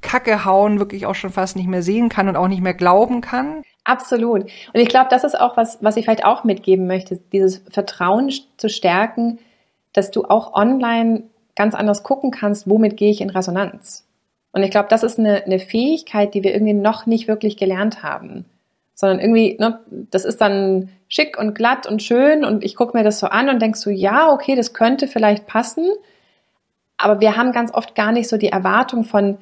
Kacke 0.00 0.44
hauen, 0.44 0.78
wirklich 0.78 1.06
auch 1.06 1.16
schon 1.16 1.30
fast 1.30 1.56
nicht 1.56 1.66
mehr 1.66 1.82
sehen 1.82 2.08
kann 2.08 2.28
und 2.28 2.36
auch 2.36 2.46
nicht 2.46 2.62
mehr 2.62 2.72
glauben 2.72 3.20
kann. 3.20 3.64
Absolut. 3.82 4.42
Und 4.42 4.80
ich 4.80 4.88
glaube, 4.88 5.08
das 5.10 5.24
ist 5.24 5.38
auch 5.38 5.56
was, 5.56 5.78
was 5.80 5.96
ich 5.96 6.04
vielleicht 6.04 6.24
auch 6.24 6.44
mitgeben 6.44 6.86
möchte, 6.86 7.18
dieses 7.32 7.64
Vertrauen 7.68 8.30
zu 8.58 8.68
stärken, 8.68 9.40
dass 9.92 10.12
du 10.12 10.22
auch 10.22 10.54
online 10.54 11.24
ganz 11.56 11.74
anders 11.74 12.04
gucken 12.04 12.30
kannst, 12.30 12.70
womit 12.70 12.96
gehe 12.96 13.10
ich 13.10 13.20
in 13.20 13.30
Resonanz. 13.30 14.06
Und 14.52 14.62
ich 14.62 14.70
glaube, 14.70 14.88
das 14.88 15.02
ist 15.02 15.18
eine, 15.18 15.42
eine 15.42 15.58
Fähigkeit, 15.58 16.34
die 16.34 16.44
wir 16.44 16.54
irgendwie 16.54 16.74
noch 16.74 17.06
nicht 17.06 17.26
wirklich 17.26 17.56
gelernt 17.56 18.04
haben. 18.04 18.44
Sondern 19.00 19.18
irgendwie, 19.18 19.56
ne, 19.58 19.80
das 20.10 20.26
ist 20.26 20.40
dann 20.42 20.90
schick 21.08 21.38
und 21.38 21.54
glatt 21.54 21.86
und 21.86 22.02
schön 22.02 22.44
und 22.44 22.62
ich 22.62 22.76
gucke 22.76 22.96
mir 22.96 23.02
das 23.02 23.18
so 23.18 23.26
an 23.26 23.48
und 23.48 23.60
denkst 23.60 23.80
so, 23.80 23.88
ja, 23.88 24.30
okay, 24.30 24.54
das 24.54 24.74
könnte 24.74 25.08
vielleicht 25.08 25.46
passen. 25.46 25.88
Aber 26.98 27.20
wir 27.20 27.36
haben 27.36 27.52
ganz 27.52 27.72
oft 27.72 27.94
gar 27.94 28.12
nicht 28.12 28.28
so 28.28 28.36
die 28.36 28.50
Erwartung 28.50 29.04
von, 29.04 29.38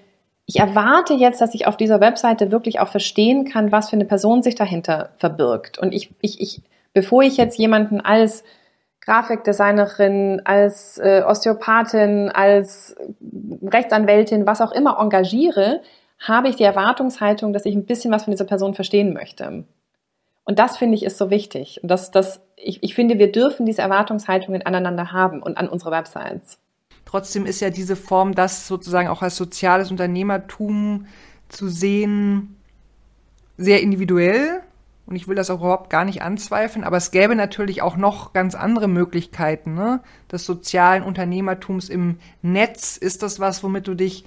ich 0.46 0.60
erwarte 0.60 1.14
jetzt, 1.14 1.40
dass 1.40 1.54
ich 1.54 1.66
auf 1.66 1.76
dieser 1.76 2.00
Webseite 2.00 2.52
wirklich 2.52 2.78
auch 2.78 2.88
verstehen 2.88 3.44
kann, 3.44 3.72
was 3.72 3.90
für 3.90 3.96
eine 3.96 4.04
Person 4.04 4.42
sich 4.44 4.54
dahinter 4.54 5.10
verbirgt. 5.18 5.76
Und 5.76 5.92
ich, 5.92 6.14
ich, 6.20 6.40
ich 6.40 6.62
bevor 6.92 7.22
ich 7.22 7.36
jetzt 7.36 7.58
jemanden 7.58 8.00
als 8.00 8.44
Grafikdesignerin, 9.00 10.42
als 10.44 10.98
äh, 10.98 11.22
Osteopathin, 11.26 12.30
als 12.30 12.94
Rechtsanwältin, 13.62 14.46
was 14.46 14.60
auch 14.60 14.72
immer 14.72 14.98
engagiere, 15.00 15.80
habe 16.18 16.48
ich 16.48 16.56
die 16.56 16.64
Erwartungshaltung, 16.64 17.52
dass 17.52 17.64
ich 17.64 17.74
ein 17.74 17.86
bisschen 17.86 18.12
was 18.12 18.24
von 18.24 18.32
dieser 18.32 18.44
Person 18.44 18.74
verstehen 18.74 19.12
möchte. 19.12 19.64
Und 20.44 20.58
das 20.58 20.76
finde 20.76 20.96
ich 20.96 21.04
ist 21.04 21.18
so 21.18 21.30
wichtig. 21.30 21.80
Und 21.82 21.90
das, 21.90 22.10
das, 22.10 22.40
ich, 22.56 22.82
ich 22.82 22.94
finde, 22.94 23.18
wir 23.18 23.30
dürfen 23.30 23.66
diese 23.66 23.82
Erwartungshaltungen 23.82 24.62
aneinander 24.62 25.12
haben 25.12 25.42
und 25.42 25.58
an 25.58 25.68
unsere 25.68 25.90
Websites. 25.90 26.58
Trotzdem 27.04 27.46
ist 27.46 27.60
ja 27.60 27.70
diese 27.70 27.96
Form, 27.96 28.34
das 28.34 28.66
sozusagen 28.66 29.08
auch 29.08 29.22
als 29.22 29.36
soziales 29.36 29.90
Unternehmertum 29.90 31.06
zu 31.48 31.68
sehen, 31.68 32.56
sehr 33.56 33.82
individuell 33.82 34.62
und 35.08 35.16
ich 35.16 35.26
will 35.26 35.34
das 35.34 35.48
auch 35.48 35.60
überhaupt 35.60 35.88
gar 35.88 36.04
nicht 36.04 36.20
anzweifeln, 36.20 36.84
aber 36.84 36.98
es 36.98 37.10
gäbe 37.10 37.34
natürlich 37.34 37.80
auch 37.80 37.96
noch 37.96 38.34
ganz 38.34 38.54
andere 38.54 38.88
Möglichkeiten 38.88 39.72
ne? 39.72 40.00
des 40.30 40.44
sozialen 40.44 41.02
Unternehmertums 41.02 41.88
im 41.88 42.18
Netz. 42.42 42.98
Ist 42.98 43.22
das 43.22 43.40
was, 43.40 43.64
womit 43.64 43.88
du 43.88 43.94
dich 43.94 44.26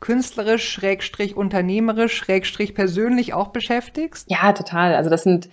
künstlerisch, 0.00 0.68
schrägstrich 0.68 1.36
unternehmerisch, 1.36 2.14
schrägstrich 2.16 2.74
persönlich 2.74 3.34
auch 3.34 3.48
beschäftigst? 3.48 4.30
Ja, 4.30 4.52
total. 4.52 4.94
Also 4.94 5.10
das 5.10 5.22
sind 5.22 5.48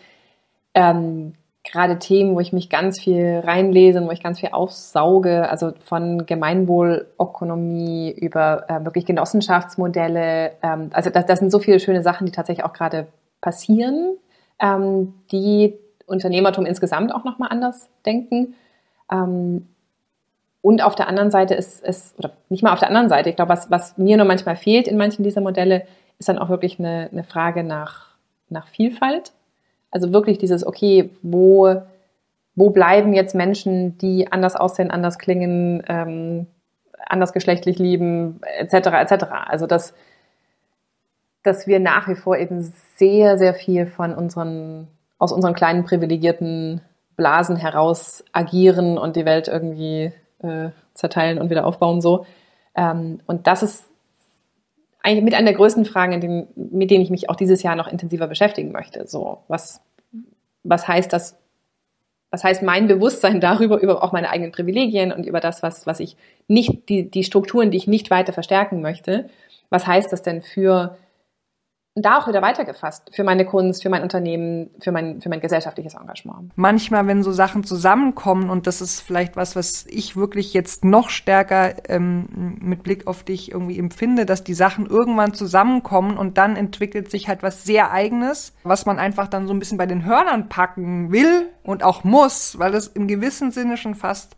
ähm, 0.74 1.34
gerade 1.64 2.00
Themen, 2.00 2.36
wo 2.36 2.40
ich 2.40 2.54
mich 2.54 2.70
ganz 2.70 3.00
viel 3.00 3.42
reinlese 3.44 4.00
und 4.00 4.08
wo 4.08 4.12
ich 4.12 4.24
ganz 4.24 4.40
viel 4.40 4.50
aufsauge, 4.52 5.50
also 5.50 5.74
von 5.80 6.26
Gemeinwohlökonomie 6.26 8.12
über 8.12 8.66
äh, 8.70 8.86
wirklich 8.86 9.06
Genossenschaftsmodelle. 9.06 10.54
Ähm, 10.62 10.90
also 10.94 11.10
das, 11.10 11.26
das 11.26 11.40
sind 11.40 11.52
so 11.52 11.60
viele 11.60 11.80
schöne 11.80 12.04
Sachen, 12.04 12.26
die 12.26 12.32
tatsächlich 12.32 12.66
auch 12.66 12.74
gerade 12.74 13.08
passieren 13.42 14.18
ähm, 14.60 15.14
die 15.32 15.78
Unternehmertum 16.06 16.66
insgesamt 16.66 17.14
auch 17.14 17.24
nochmal 17.24 17.50
anders 17.52 17.90
denken. 18.06 18.56
Ähm, 19.12 19.68
und 20.66 20.82
auf 20.82 20.96
der 20.96 21.08
anderen 21.08 21.30
Seite 21.30 21.54
ist 21.54 21.84
es, 21.84 22.16
oder 22.18 22.32
nicht 22.50 22.64
mal 22.64 22.74
auf 22.74 22.80
der 22.80 22.88
anderen 22.88 23.08
Seite, 23.08 23.30
ich 23.30 23.36
glaube, 23.36 23.50
was, 23.50 23.70
was 23.70 24.00
mir 24.00 24.18
nur 24.18 24.26
manchmal 24.26 24.56
fehlt 24.56 24.88
in 24.88 24.98
manchen 24.98 25.24
dieser 25.24 25.42
Modelle, 25.42 25.86
ist 26.18 26.28
dann 26.28 26.40
auch 26.40 26.50
wirklich 26.50 26.80
eine, 26.80 27.08
eine 27.12 27.24
Frage 27.24 27.64
nach, 27.64 28.16
nach 28.50 28.68
Vielfalt. 28.68 29.32
Also 29.92 30.12
wirklich 30.12 30.40
dieses, 30.40 30.66
okay, 30.66 31.12
wo, 31.22 31.84
wo 32.56 32.72
bleiben 32.72 33.14
jetzt 33.14 33.36
Menschen, 33.36 34.00
die 34.00 34.32
anders 34.32 34.56
aussehen, 34.56 34.90
anders 34.90 35.20
klingen, 35.20 35.84
ähm, 35.88 36.48
anders 36.98 37.32
geschlechtlich 37.32 37.78
lieben, 37.78 38.42
etc., 38.58 38.88
etc. 38.88 39.26
Also 39.46 39.68
das, 39.68 39.94
dass 41.44 41.68
wir 41.68 41.80
nach 41.80 42.08
wie 42.08 42.16
vor 42.16 42.38
eben 42.38 42.74
sehr, 42.96 43.38
sehr 43.38 43.54
viel 43.54 43.86
von 43.86 44.16
unseren, 44.16 44.88
aus 45.20 45.32
unseren 45.32 45.54
kleinen 45.54 45.84
privilegierten 45.84 46.82
Blasen 47.18 47.56
heraus 47.56 48.26
agieren 48.32 48.98
und 48.98 49.16
die 49.16 49.26
Welt 49.26 49.48
irgendwie 49.48 50.12
äh, 50.40 50.70
zerteilen 50.94 51.40
und 51.40 51.50
wieder 51.50 51.66
aufbauen 51.66 52.02
so. 52.02 52.26
Ähm, 52.76 53.20
und 53.26 53.48
das 53.48 53.64
ist 53.64 53.86
eigentlich 55.06 55.24
mit 55.24 55.36
einer 55.36 55.46
der 55.46 55.58
größten 55.58 55.86
Fragen, 55.86 56.20
denen, 56.20 56.48
mit 56.56 56.90
denen 56.90 57.04
ich 57.04 57.12
mich 57.12 57.30
auch 57.30 57.36
dieses 57.36 57.62
Jahr 57.62 57.76
noch 57.76 57.88
intensiver 57.88 58.28
beschäftigen 58.28 58.72
möchte. 58.72 59.08
So, 59.08 59.40
was, 59.48 59.82
was 60.64 60.88
heißt 60.88 61.14
das? 61.14 61.38
Was 62.32 62.44
heißt 62.44 62.64
mein 62.64 62.88
Bewusstsein 62.88 63.40
darüber, 63.40 63.80
über 63.80 64.04
auch 64.04 64.12
meine 64.12 64.30
eigenen 64.30 64.52
Privilegien 64.52 65.14
und 65.14 65.26
über 65.26 65.40
das, 65.40 65.64
was, 65.64 65.86
was 65.86 66.00
ich 66.00 66.18
nicht, 66.48 66.90
die, 66.90 67.10
die 67.10 67.24
Strukturen, 67.24 67.72
die 67.72 67.78
ich 67.78 67.88
nicht 67.88 68.10
weiter 68.10 68.34
verstärken 68.34 68.82
möchte? 68.82 69.30
Was 69.70 69.88
heißt 69.88 70.12
das 70.12 70.22
denn 70.22 70.42
für 70.42 70.98
da 71.96 72.18
auch 72.20 72.28
wieder 72.28 72.42
weitergefasst 72.42 73.10
für 73.14 73.24
meine 73.24 73.46
Kunst, 73.46 73.82
für 73.82 73.90
mein 73.90 74.04
Unternehmen, 74.04 74.70
für 74.82 74.92
mein, 74.92 75.22
für 75.22 75.30
mein 75.30 75.40
gesellschaftliches 75.40 75.94
Engagement. 75.94 76.52
Manchmal, 76.58 77.08
wenn 77.08 77.24
so 77.24 77.32
Sachen 77.32 77.64
zusammenkommen, 77.64 78.50
und 78.50 78.68
das 78.68 78.82
ist 78.82 79.00
vielleicht 79.00 79.38
was, 79.38 79.56
was 79.56 79.86
ich 79.88 80.18
wirklich 80.18 80.54
jetzt 80.54 80.84
noch 80.84 81.10
stärker 81.10 81.90
ähm, 81.90 82.58
mit 82.60 82.84
Blick 82.84 83.08
auf 83.08 83.24
dich 83.24 83.52
irgendwie 83.52 83.80
empfinde, 83.80 84.26
dass 84.26 84.44
die 84.44 84.54
Sachen 84.54 84.86
irgendwann 84.88 85.34
zusammenkommen 85.34 86.18
und 86.18 86.38
dann 86.38 86.58
entwickelt 86.58 87.10
sich 87.10 87.30
halt 87.30 87.44
was 87.44 87.64
sehr 87.64 87.92
eigenes, 87.92 88.54
was 88.64 88.86
man 88.86 89.00
einfach 89.00 89.30
dann 89.30 89.48
so 89.48 89.54
ein 89.54 89.60
bisschen 89.60 89.78
bei 89.78 89.86
den 89.86 90.04
Hörnern 90.04 90.50
packen 90.50 91.14
will 91.14 91.48
und 91.64 91.82
auch 91.82 92.04
muss, 92.04 92.60
weil 92.60 92.76
es 92.76 92.88
im 92.88 93.08
gewissen 93.08 93.52
Sinne 93.52 93.78
schon 93.78 93.96
fast 93.96 94.36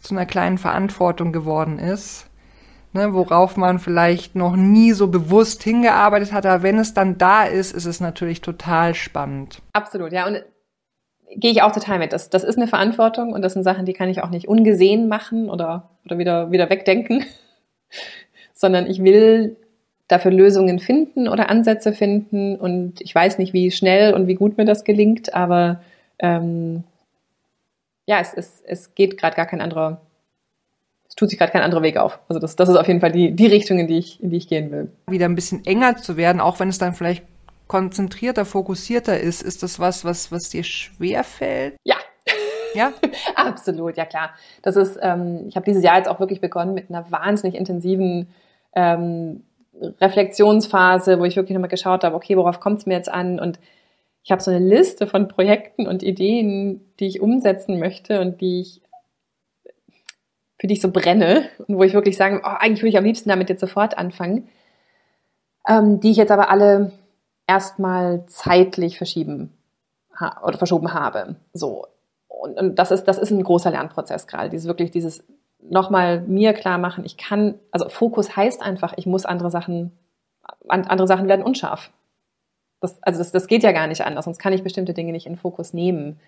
zu 0.00 0.14
einer 0.14 0.26
kleinen 0.26 0.58
Verantwortung 0.58 1.32
geworden 1.32 1.78
ist 1.78 2.28
ne, 2.92 3.14
worauf 3.14 3.56
man 3.56 3.78
vielleicht 3.78 4.34
noch 4.34 4.56
nie 4.56 4.92
so 4.92 5.08
bewusst 5.08 5.62
hingearbeitet 5.62 6.32
hat. 6.32 6.46
Aber 6.46 6.62
wenn 6.62 6.78
es 6.78 6.94
dann 6.94 7.18
da 7.18 7.44
ist, 7.44 7.72
ist 7.72 7.86
es 7.86 8.00
natürlich 8.00 8.40
total 8.40 8.94
spannend. 8.94 9.62
Absolut, 9.72 10.12
ja. 10.12 10.26
Und 10.26 10.42
gehe 11.34 11.50
ich 11.50 11.62
auch 11.62 11.72
total 11.72 11.98
mit. 11.98 12.12
Das, 12.12 12.30
das 12.30 12.44
ist 12.44 12.56
eine 12.56 12.68
Verantwortung 12.68 13.32
und 13.32 13.42
das 13.42 13.54
sind 13.54 13.62
Sachen, 13.62 13.86
die 13.86 13.92
kann 13.92 14.08
ich 14.08 14.22
auch 14.22 14.30
nicht 14.30 14.48
ungesehen 14.48 15.08
machen 15.08 15.48
oder, 15.48 15.90
oder 16.04 16.18
wieder, 16.18 16.52
wieder 16.52 16.70
wegdenken, 16.70 17.24
sondern 18.54 18.86
ich 18.86 19.02
will 19.02 19.56
dafür 20.08 20.30
Lösungen 20.30 20.78
finden 20.78 21.28
oder 21.28 21.48
Ansätze 21.48 21.92
finden 21.92 22.56
und 22.56 23.00
ich 23.00 23.14
weiß 23.14 23.38
nicht, 23.38 23.54
wie 23.54 23.70
schnell 23.70 24.12
und 24.12 24.26
wie 24.26 24.34
gut 24.34 24.58
mir 24.58 24.66
das 24.66 24.84
gelingt, 24.84 25.32
aber 25.32 25.80
ähm, 26.18 26.84
ja, 28.06 28.20
es, 28.20 28.34
es, 28.34 28.62
es 28.66 28.94
geht 28.94 29.16
gerade 29.16 29.36
gar 29.36 29.46
kein 29.46 29.62
anderer 29.62 30.00
es 31.12 31.16
tut 31.16 31.28
sich 31.28 31.38
gerade 31.38 31.52
kein 31.52 31.60
anderer 31.60 31.82
Weg 31.82 31.98
auf. 31.98 32.20
Also 32.30 32.40
das, 32.40 32.56
das 32.56 32.70
ist 32.70 32.76
auf 32.76 32.88
jeden 32.88 33.00
Fall 33.00 33.12
die, 33.12 33.32
die 33.32 33.46
Richtung, 33.46 33.78
in 33.78 33.86
die, 33.86 33.98
ich, 33.98 34.22
in 34.22 34.30
die 34.30 34.38
ich 34.38 34.48
gehen 34.48 34.70
will. 34.70 34.90
Wieder 35.08 35.26
ein 35.26 35.34
bisschen 35.34 35.62
enger 35.66 35.98
zu 35.98 36.16
werden, 36.16 36.40
auch 36.40 36.58
wenn 36.58 36.70
es 36.70 36.78
dann 36.78 36.94
vielleicht 36.94 37.22
konzentrierter, 37.66 38.46
fokussierter 38.46 39.20
ist, 39.20 39.42
ist 39.42 39.62
das 39.62 39.78
was, 39.78 40.06
was, 40.06 40.32
was 40.32 40.48
dir 40.48 40.64
schwer 40.64 41.22
fällt? 41.22 41.76
Ja. 41.84 41.96
Ja? 42.72 42.94
Absolut, 43.34 43.98
ja 43.98 44.06
klar. 44.06 44.30
Das 44.62 44.76
ist, 44.76 44.98
ähm, 45.02 45.44
ich 45.48 45.56
habe 45.56 45.66
dieses 45.66 45.84
Jahr 45.84 45.98
jetzt 45.98 46.08
auch 46.08 46.18
wirklich 46.18 46.40
begonnen 46.40 46.72
mit 46.72 46.88
einer 46.88 47.10
wahnsinnig 47.10 47.56
intensiven 47.56 48.28
ähm, 48.74 49.42
Reflexionsphase, 50.00 51.20
wo 51.20 51.26
ich 51.26 51.36
wirklich 51.36 51.54
nochmal 51.54 51.68
geschaut 51.68 52.04
habe, 52.04 52.16
okay, 52.16 52.38
worauf 52.38 52.58
kommt 52.58 52.78
es 52.78 52.86
mir 52.86 52.94
jetzt 52.94 53.12
an? 53.12 53.38
Und 53.38 53.60
ich 54.24 54.32
habe 54.32 54.40
so 54.40 54.50
eine 54.50 54.66
Liste 54.66 55.06
von 55.06 55.28
Projekten 55.28 55.86
und 55.86 56.02
Ideen, 56.02 56.80
die 57.00 57.06
ich 57.06 57.20
umsetzen 57.20 57.78
möchte 57.78 58.22
und 58.22 58.40
die 58.40 58.62
ich 58.62 58.82
für 60.62 60.68
die 60.68 60.74
ich 60.74 60.80
so 60.80 60.92
brenne 60.92 61.48
und 61.66 61.76
wo 61.76 61.82
ich 61.82 61.92
wirklich 61.92 62.16
sage, 62.16 62.40
oh, 62.44 62.46
eigentlich 62.46 62.82
würde 62.82 62.90
ich 62.90 62.96
am 62.96 63.02
liebsten 63.02 63.28
damit 63.28 63.48
jetzt 63.48 63.58
sofort 63.58 63.98
anfangen, 63.98 64.46
ähm, 65.66 65.98
die 65.98 66.12
ich 66.12 66.16
jetzt 66.16 66.30
aber 66.30 66.50
alle 66.50 66.92
erstmal 67.48 68.24
zeitlich 68.28 68.96
verschieben 68.96 69.52
oder 70.44 70.56
verschoben 70.56 70.94
habe. 70.94 71.34
So. 71.52 71.88
Und, 72.28 72.60
und, 72.60 72.78
das 72.78 72.92
ist, 72.92 73.06
das 73.06 73.18
ist 73.18 73.32
ein 73.32 73.42
großer 73.42 73.72
Lernprozess 73.72 74.28
gerade. 74.28 74.50
Dieses 74.50 74.68
wirklich 74.68 74.92
dieses 74.92 75.24
nochmal 75.60 76.20
mir 76.20 76.52
klar 76.52 76.78
machen, 76.78 77.04
ich 77.04 77.16
kann, 77.16 77.56
also 77.72 77.88
Fokus 77.88 78.36
heißt 78.36 78.62
einfach, 78.62 78.94
ich 78.96 79.06
muss 79.06 79.26
andere 79.26 79.50
Sachen, 79.50 79.90
andere 80.68 81.08
Sachen 81.08 81.26
werden 81.26 81.44
unscharf. 81.44 81.90
Das, 82.80 83.02
also 83.02 83.18
das, 83.18 83.32
das 83.32 83.48
geht 83.48 83.64
ja 83.64 83.72
gar 83.72 83.88
nicht 83.88 84.06
anders, 84.06 84.26
sonst 84.26 84.38
kann 84.38 84.52
ich 84.52 84.62
bestimmte 84.62 84.94
Dinge 84.94 85.10
nicht 85.10 85.26
in 85.26 85.36
Fokus 85.36 85.72
nehmen. 85.72 86.20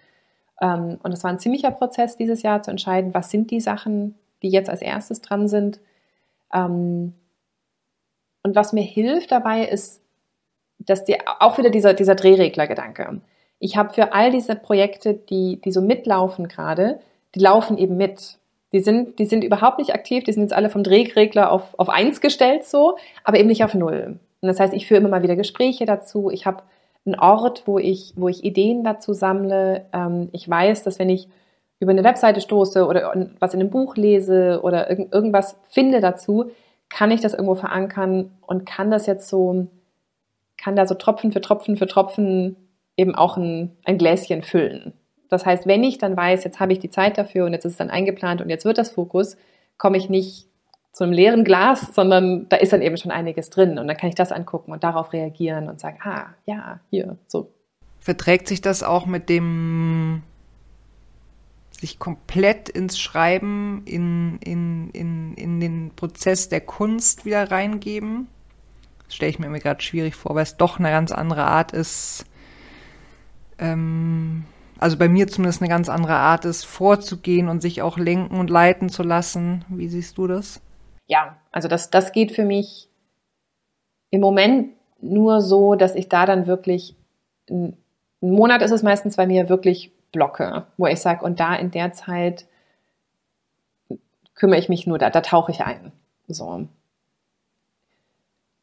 Ähm, 0.61 0.99
und 1.05 1.13
es 1.13 1.23
war 1.23 1.31
ein 1.31 1.39
ziemlicher 1.39 1.71
Prozess 1.71 2.17
dieses 2.17 2.43
Jahr 2.43 2.63
zu 2.63 2.73
entscheiden, 2.73 3.15
was 3.15 3.31
sind 3.31 3.53
die 3.53 3.61
Sachen, 3.61 4.17
die 4.45 4.51
jetzt 4.51 4.71
als 4.71 4.83
erstes 4.83 5.21
dran 5.21 5.49
sind. 5.49 5.81
Ähm, 6.53 7.15
und 8.45 8.55
was 8.55 8.73
mir 8.73 8.83
hilft 8.83 9.33
dabei 9.33 9.65
ist, 9.65 10.01
dass 10.79 11.05
die, 11.05 11.17
auch 11.41 11.59
wieder 11.59 11.71
dieser, 11.71 11.95
dieser 11.95 12.15
Drehregler-Gedanke. 12.15 13.21
Ich 13.59 13.77
habe 13.77 13.95
für 13.95 14.13
all 14.13 14.31
diese 14.31 14.55
Projekte, 14.55 15.15
die, 15.15 15.61
die 15.65 15.73
so 15.73 15.81
mitlaufen 15.81 16.47
gerade, 16.47 17.01
die 17.35 17.41
laufen 17.41 17.79
eben 17.79 17.97
mit. 17.97 18.39
Die 18.73 18.81
sind, 18.81 19.19
die 19.19 19.25
sind 19.25 19.45
überhaupt 19.45 19.79
nicht 19.79 19.95
aktiv, 19.95 20.25
die 20.25 20.33
sind 20.33 20.43
jetzt 20.43 20.53
alle 20.53 20.69
vom 20.69 20.83
Drehregler 20.83 21.51
auf, 21.51 21.79
auf 21.79 21.89
eins 21.89 22.21
gestellt 22.21 22.65
so, 22.65 22.99
aber 23.23 23.39
eben 23.39 23.49
nicht 23.49 23.65
auf 23.65 23.73
null. 23.75 24.19
Und 24.41 24.49
das 24.49 24.61
heißt, 24.61 24.75
ich 24.75 24.87
führe 24.87 25.01
immer 25.01 25.09
mal 25.09 25.23
wieder 25.23 25.37
Gespräche 25.37 25.87
dazu. 25.87 26.29
Ich 26.31 26.45
habe 26.45 26.65
einen 27.07 27.19
Ort, 27.19 27.63
wo 27.67 27.79
ich, 27.79 28.13
wo 28.17 28.29
ich 28.29 28.45
Ideen 28.45 28.85
dazu 28.85 29.15
sammle. 29.15 29.87
Ähm, 29.93 30.29
ich 30.33 30.49
weiß, 30.49 30.83
dass 30.83 30.99
wenn 30.99 31.09
ich 31.09 31.29
über 31.85 31.93
eine 31.93 32.05
Webseite 32.05 32.41
stoße 32.41 32.87
oder 32.87 33.13
was 33.39 33.55
in 33.55 33.61
einem 33.61 33.71
Buch 33.71 33.97
lese 33.97 34.61
oder 34.63 34.91
irg 34.91 35.13
irgendwas 35.13 35.57
finde 35.71 36.01
dazu, 36.01 36.51
kann 36.89 37.11
ich 37.11 37.21
das 37.21 37.33
irgendwo 37.33 37.55
verankern 37.55 38.33
und 38.41 38.67
kann 38.67 38.91
das 38.91 39.07
jetzt 39.07 39.29
so, 39.29 39.69
kann 40.57 40.77
da 40.77 40.87
so 40.87 40.95
Tropfen 40.95 41.33
für 41.33 41.41
Tropfen 41.41 41.77
für 41.77 41.87
Tropfen 41.87 42.57
eben 42.97 43.15
auch 43.15 43.37
ein, 43.37 43.77
ein 43.85 43.99
Gläschen 43.99 44.43
füllen. 44.43 44.93
Das 45.29 45.47
heißt, 45.47 45.67
wenn 45.67 45.83
ich 45.83 45.99
dann 45.99 46.17
weiß, 46.17 46.45
jetzt 46.45 46.61
habe 46.61 46.73
ich 46.73 46.79
die 46.79 46.91
Zeit 46.91 47.19
dafür 47.19 47.47
und 47.47 47.53
jetzt 47.53 47.65
ist 47.65 47.73
es 47.73 47.79
dann 47.79 47.91
eingeplant 47.91 48.41
und 48.41 48.51
jetzt 48.51 48.65
wird 48.65 48.79
das 48.79 48.91
Fokus, 48.91 49.37
komme 49.79 49.97
ich 49.97 50.09
nicht 50.09 50.49
zu 50.93 51.03
einem 51.03 51.13
leeren 51.13 51.45
Glas, 51.45 51.93
sondern 51.93 52.49
da 52.49 52.57
ist 52.57 52.73
dann 52.73 52.83
eben 52.83 52.97
schon 52.97 53.11
einiges 53.11 53.51
drin 53.51 53.79
und 53.79 53.89
dann 53.89 53.97
kann 53.97 54.09
ich 54.09 54.15
das 54.15 54.31
angucken 54.31 54.73
und 54.73 54.85
darauf 54.85 55.13
reagieren 55.13 55.69
und 55.69 55.81
sagen, 55.81 55.99
ah, 56.03 56.27
ja, 56.47 56.81
hier, 56.91 57.17
so. 57.27 57.51
Verträgt 57.99 58.47
sich 58.47 58.61
das 58.61 58.83
auch 58.83 59.07
mit 59.07 59.29
dem 59.29 60.23
sich 61.81 61.99
komplett 61.99 62.69
ins 62.69 62.99
Schreiben, 62.99 63.83
in, 63.85 64.39
in, 64.39 64.91
in, 64.91 65.35
in 65.35 65.61
den 65.61 65.91
Prozess 65.95 66.49
der 66.49 66.61
Kunst 66.61 67.25
wieder 67.25 67.51
reingeben. 67.51 68.29
Das 69.07 69.17
stelle 69.17 69.31
ich 69.31 69.39
mir 69.39 69.51
gerade 69.59 69.83
schwierig 69.83 70.15
vor, 70.15 70.35
weil 70.35 70.45
es 70.45 70.57
doch 70.57 70.79
eine 70.79 70.91
ganz 70.91 71.13
andere 71.13 71.45
Art 71.45 71.73
ist. 71.73 72.25
Ähm, 73.59 74.45
also 74.79 74.97
bei 74.99 75.09
mir 75.09 75.29
zumindest 75.29 75.63
eine 75.63 75.69
ganz 75.69 75.89
andere 75.89 76.17
Art 76.17 76.45
ist, 76.45 76.65
vorzugehen 76.65 77.49
und 77.49 77.61
sich 77.61 77.83
auch 77.83 77.99
lenken 77.99 78.39
und 78.39 78.51
leiten 78.51 78.89
zu 78.89 79.03
lassen. 79.03 79.65
Wie 79.69 79.89
siehst 79.89 80.19
du 80.19 80.27
das? 80.27 80.61
Ja, 81.07 81.37
also 81.53 81.69
das, 81.69 81.91
das 81.91 82.13
geht 82.13 82.33
für 82.33 82.45
mich 82.45 82.89
im 84.11 84.21
Moment 84.21 84.71
nur 85.01 85.41
so, 85.41 85.75
dass 85.75 85.95
ich 85.95 86.09
da 86.09 86.25
dann 86.25 86.47
wirklich, 86.47 86.97
ein 87.51 87.77
Monat 88.21 88.63
ist 88.63 88.71
es 88.71 88.83
meistens 88.83 89.17
bei 89.17 89.27
mir 89.27 89.49
wirklich 89.49 89.93
blocke, 90.15 90.67
wo 90.79 90.87
ich 90.87 91.01
sage, 91.01 91.25
und 91.25 91.39
da 91.39 91.55
in 91.55 91.71
der 91.71 91.93
Zeit 91.93 92.47
kümmere 94.35 94.59
ich 94.59 94.69
mich 94.69 94.87
nur, 94.87 94.99
da, 94.99 95.11
da 95.11 95.21
tauche 95.21 95.53
ich 95.53 95.61
ein. 95.61 95.93
So. 96.29 96.67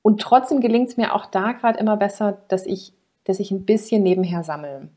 Und 0.01 0.21
trotzdem 0.21 0.61
gelingt 0.61 0.89
es 0.89 0.97
mir 0.97 1.13
auch 1.13 1.27
da 1.27 1.51
gerade 1.51 1.79
immer 1.79 1.97
besser, 1.97 2.39
dass 2.47 2.65
ich, 2.65 2.93
dass 3.25 3.39
ich 3.39 3.51
ein 3.51 3.65
bisschen 3.65 4.01
nebenher 4.01 4.43
sammle. 4.43 4.89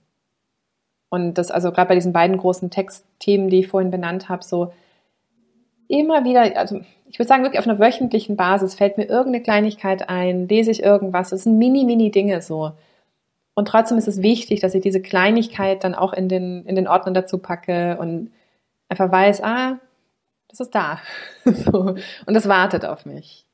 Und 1.11 1.35
das, 1.35 1.51
also 1.51 1.71
gerade 1.71 1.89
bei 1.89 1.95
diesen 1.95 2.13
beiden 2.13 2.39
großen 2.39 2.71
Textthemen, 2.71 3.49
die 3.49 3.61
ich 3.61 3.69
vorhin 3.69 3.91
benannt 3.91 4.29
habe, 4.29 4.43
so 4.43 4.73
immer 5.87 6.25
wieder, 6.25 6.57
also 6.57 6.81
ich 7.07 7.19
würde 7.19 7.29
sagen, 7.29 7.45
wirklich 7.45 7.61
auf 7.61 7.69
einer 7.69 7.79
wöchentlichen 7.79 8.37
Basis 8.37 8.75
fällt 8.75 8.97
mir 8.97 9.05
irgendeine 9.05 9.43
Kleinigkeit 9.43 10.09
ein, 10.09 10.49
lese 10.49 10.71
ich 10.71 10.83
irgendwas, 10.83 11.31
das 11.31 11.45
sind 11.45 11.59
mini, 11.59 11.85
mini 11.85 12.11
Dinge 12.11 12.43
so. 12.43 12.73
Und 13.55 13.69
trotzdem 13.69 13.99
ist 13.99 14.09
es 14.09 14.21
wichtig, 14.21 14.61
dass 14.61 14.75
ich 14.75 14.83
diese 14.83 15.01
Kleinigkeit 15.01 15.85
dann 15.85 15.95
auch 15.95 16.13
in 16.13 16.29
den, 16.29 16.65
in 16.67 16.75
den 16.75 16.89
Ordner 16.89 17.13
dazu 17.13 17.39
packe 17.39 17.97
und 17.99 18.33
einfach 18.89 19.11
weiß, 19.11 19.43
ah, 19.43 19.79
das 20.49 20.61
ist 20.61 20.75
da. 20.75 20.99
so. 21.45 21.95
Und 22.27 22.35
das 22.35 22.49
wartet 22.49 22.85
auf 22.85 23.07
mich. 23.07 23.47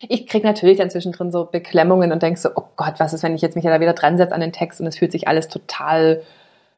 Ich 0.00 0.26
kriege 0.26 0.46
natürlich 0.46 0.78
dann 0.78 0.90
zwischendrin 0.90 1.30
so 1.30 1.44
Beklemmungen 1.44 2.10
und 2.10 2.22
denke 2.22 2.40
so, 2.40 2.50
oh 2.54 2.64
Gott, 2.76 2.94
was 2.98 3.12
ist, 3.12 3.22
wenn 3.22 3.34
ich 3.34 3.42
jetzt 3.42 3.54
mich 3.54 3.64
da 3.64 3.80
wieder 3.80 3.92
dran 3.92 4.16
setze 4.16 4.34
an 4.34 4.40
den 4.40 4.52
Text 4.52 4.80
und 4.80 4.86
es 4.86 4.96
fühlt 4.96 5.12
sich 5.12 5.28
alles 5.28 5.48
total 5.48 6.22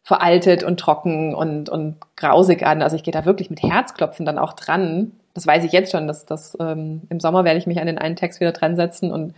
veraltet 0.02 0.64
und 0.64 0.80
trocken 0.80 1.34
und, 1.34 1.68
und 1.68 1.96
grausig 2.16 2.66
an. 2.66 2.82
Also 2.82 2.96
ich 2.96 3.04
gehe 3.04 3.12
da 3.12 3.24
wirklich 3.24 3.48
mit 3.48 3.62
Herzklopfen 3.62 4.26
dann 4.26 4.38
auch 4.38 4.54
dran. 4.54 5.12
Das 5.34 5.46
weiß 5.46 5.64
ich 5.64 5.72
jetzt 5.72 5.92
schon, 5.92 6.08
dass, 6.08 6.26
dass 6.26 6.56
ähm, 6.60 7.02
im 7.08 7.20
Sommer 7.20 7.44
werde 7.44 7.58
ich 7.58 7.68
mich 7.68 7.80
an 7.80 7.86
den 7.86 7.98
einen 7.98 8.16
Text 8.16 8.40
wieder 8.40 8.52
dran 8.52 8.74
setzen 8.74 9.12
und 9.12 9.34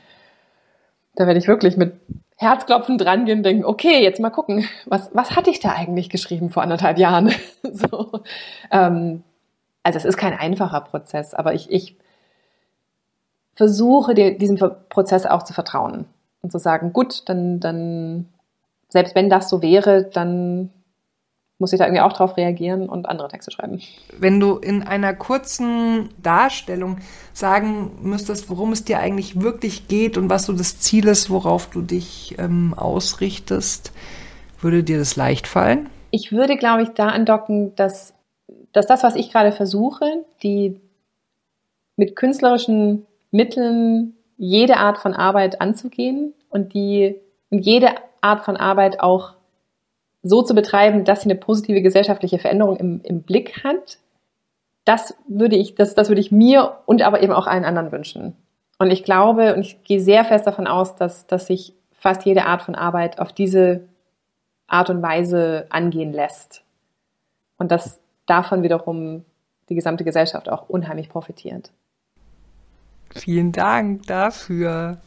da 1.17 1.27
werde 1.27 1.39
ich 1.39 1.47
wirklich 1.47 1.77
mit 1.77 1.95
Herzklopfen 2.37 2.99
dran 2.99 3.27
gehen 3.27 3.43
denken, 3.43 3.65
okay, 3.65 4.03
jetzt 4.03 4.21
mal 4.21 4.31
gucken, 4.31 4.69
was, 4.87 5.11
was 5.15 5.37
hatte 5.37 5.51
ich 5.51 5.61
da 5.61 5.71
eigentlich 5.73 6.11
geschrieben 6.11 6.51
vor 6.51 6.63
anderthalb 6.63 6.99
Jahren? 6.99 7.33
so. 7.63 8.21
ähm, 8.71 9.23
also 9.83 9.99
es 9.99 10.05
ist 10.05 10.17
kein 10.17 10.37
einfacher 10.37 10.81
Prozess, 10.81 11.35
aber 11.35 11.55
ich, 11.55 11.71
ich 11.71 11.97
versuche 13.55 14.15
dir, 14.15 14.37
diesem 14.37 14.59
Prozess 14.89 15.27
auch 15.27 15.45
zu 15.45 15.53
vertrauen 15.53 16.07
und 16.43 16.51
zu 16.51 16.59
sagen, 16.59 16.93
gut, 16.93 17.29
dann, 17.29 17.61
dann, 17.61 18.29
selbst 18.89 19.15
wenn 19.15 19.31
das 19.31 19.49
so 19.49 19.63
wäre, 19.63 20.05
dann 20.05 20.71
muss 21.59 21.73
ich 21.73 21.79
da 21.79 21.87
irgendwie 21.87 22.03
auch 22.03 22.13
drauf 22.13 22.37
reagieren 22.37 22.89
und 22.89 23.07
andere 23.09 23.29
Texte 23.29 23.51
schreiben. 23.51 23.81
Wenn 24.19 24.41
du 24.41 24.57
in 24.57 24.83
einer 24.83 25.15
kurzen 25.15 26.09
Darstellung 26.23 26.99
sagen 27.33 27.93
müsstest, 28.03 28.51
worum 28.51 28.73
es 28.73 28.85
dir 28.85 28.99
eigentlich 28.99 29.41
wirklich 29.41 29.89
geht 29.89 30.19
und 30.19 30.31
was 30.31 30.47
so 30.47 30.53
das 30.53 30.81
Ziel 30.81 31.07
ist, 31.07 31.31
worauf 31.31 31.71
du 31.71 31.83
dich 31.83 32.35
ähm, 32.39 32.75
ausrichtest, 32.77 33.93
würde 34.61 34.83
dir 34.83 34.99
das 34.99 35.17
leicht 35.17 35.47
fallen? 35.47 35.89
Ich 36.11 36.33
würde, 36.33 36.57
glaube 36.57 36.83
ich, 36.83 36.91
da 36.91 37.09
andocken, 37.09 37.75
dass, 37.77 38.15
dass 38.73 38.87
das, 38.87 39.03
was 39.03 39.15
ich 39.15 39.31
gerade 39.31 39.53
versuche, 39.53 40.25
die 40.43 40.81
mit 41.97 42.17
künstlerischen 42.17 43.07
Mitteln 43.31 44.15
jede 44.37 44.79
Art 44.79 44.99
von 44.99 45.15
Arbeit 45.15 45.61
anzugehen 45.61 46.35
und 46.51 46.75
die 46.75 47.17
jede 47.51 47.91
Art 48.21 48.45
von 48.45 48.57
Arbeit 48.57 49.01
auch 49.01 49.35
so 50.25 50.43
zu 50.43 50.55
betreiben, 50.55 51.05
dass 51.05 51.23
sie 51.23 51.31
eine 51.31 51.39
positive 51.39 51.83
gesellschaftliche 51.83 52.39
Veränderung 52.39 52.77
im, 52.77 53.01
im 53.05 53.23
Blick 53.23 53.63
hat, 53.63 53.99
das 54.85 55.15
würde 55.29 55.57
ich, 55.57 55.75
das, 55.77 55.95
das 55.95 56.09
würde 56.09 56.21
ich 56.21 56.33
mir 56.33 56.79
und 56.87 57.03
aber 57.03 57.23
eben 57.23 57.33
auch 57.33 57.47
allen 57.47 57.65
anderen 57.65 57.93
wünschen. 57.93 58.35
Und 58.79 58.91
ich 58.91 59.05
glaube 59.05 59.55
und 59.55 59.61
ich 59.61 59.85
gehe 59.85 60.01
sehr 60.01 60.25
fest 60.25 60.47
davon 60.47 60.67
aus, 60.67 60.97
dass, 60.97 61.27
dass 61.27 61.47
sich 61.47 61.75
fast 61.93 62.25
jede 62.25 62.47
Art 62.47 62.63
von 62.63 62.75
Arbeit 62.75 63.19
auf 63.19 63.33
diese 63.33 63.87
Art 64.67 64.91
und 64.91 65.03
Weise 65.03 65.67
angehen 65.71 66.13
lässt. 66.13 66.65
Und 67.57 67.71
dass 67.71 68.01
davon 68.27 68.63
wiederum 68.63 69.25
die 69.69 69.75
gesamte 69.75 70.05
Gesellschaft 70.05 70.49
auch 70.49 70.69
unheimlich 70.69 71.09
profitiert. 71.09 71.71
Vielen 73.11 73.53
Dank 73.53 74.07
dafür. 74.07 74.99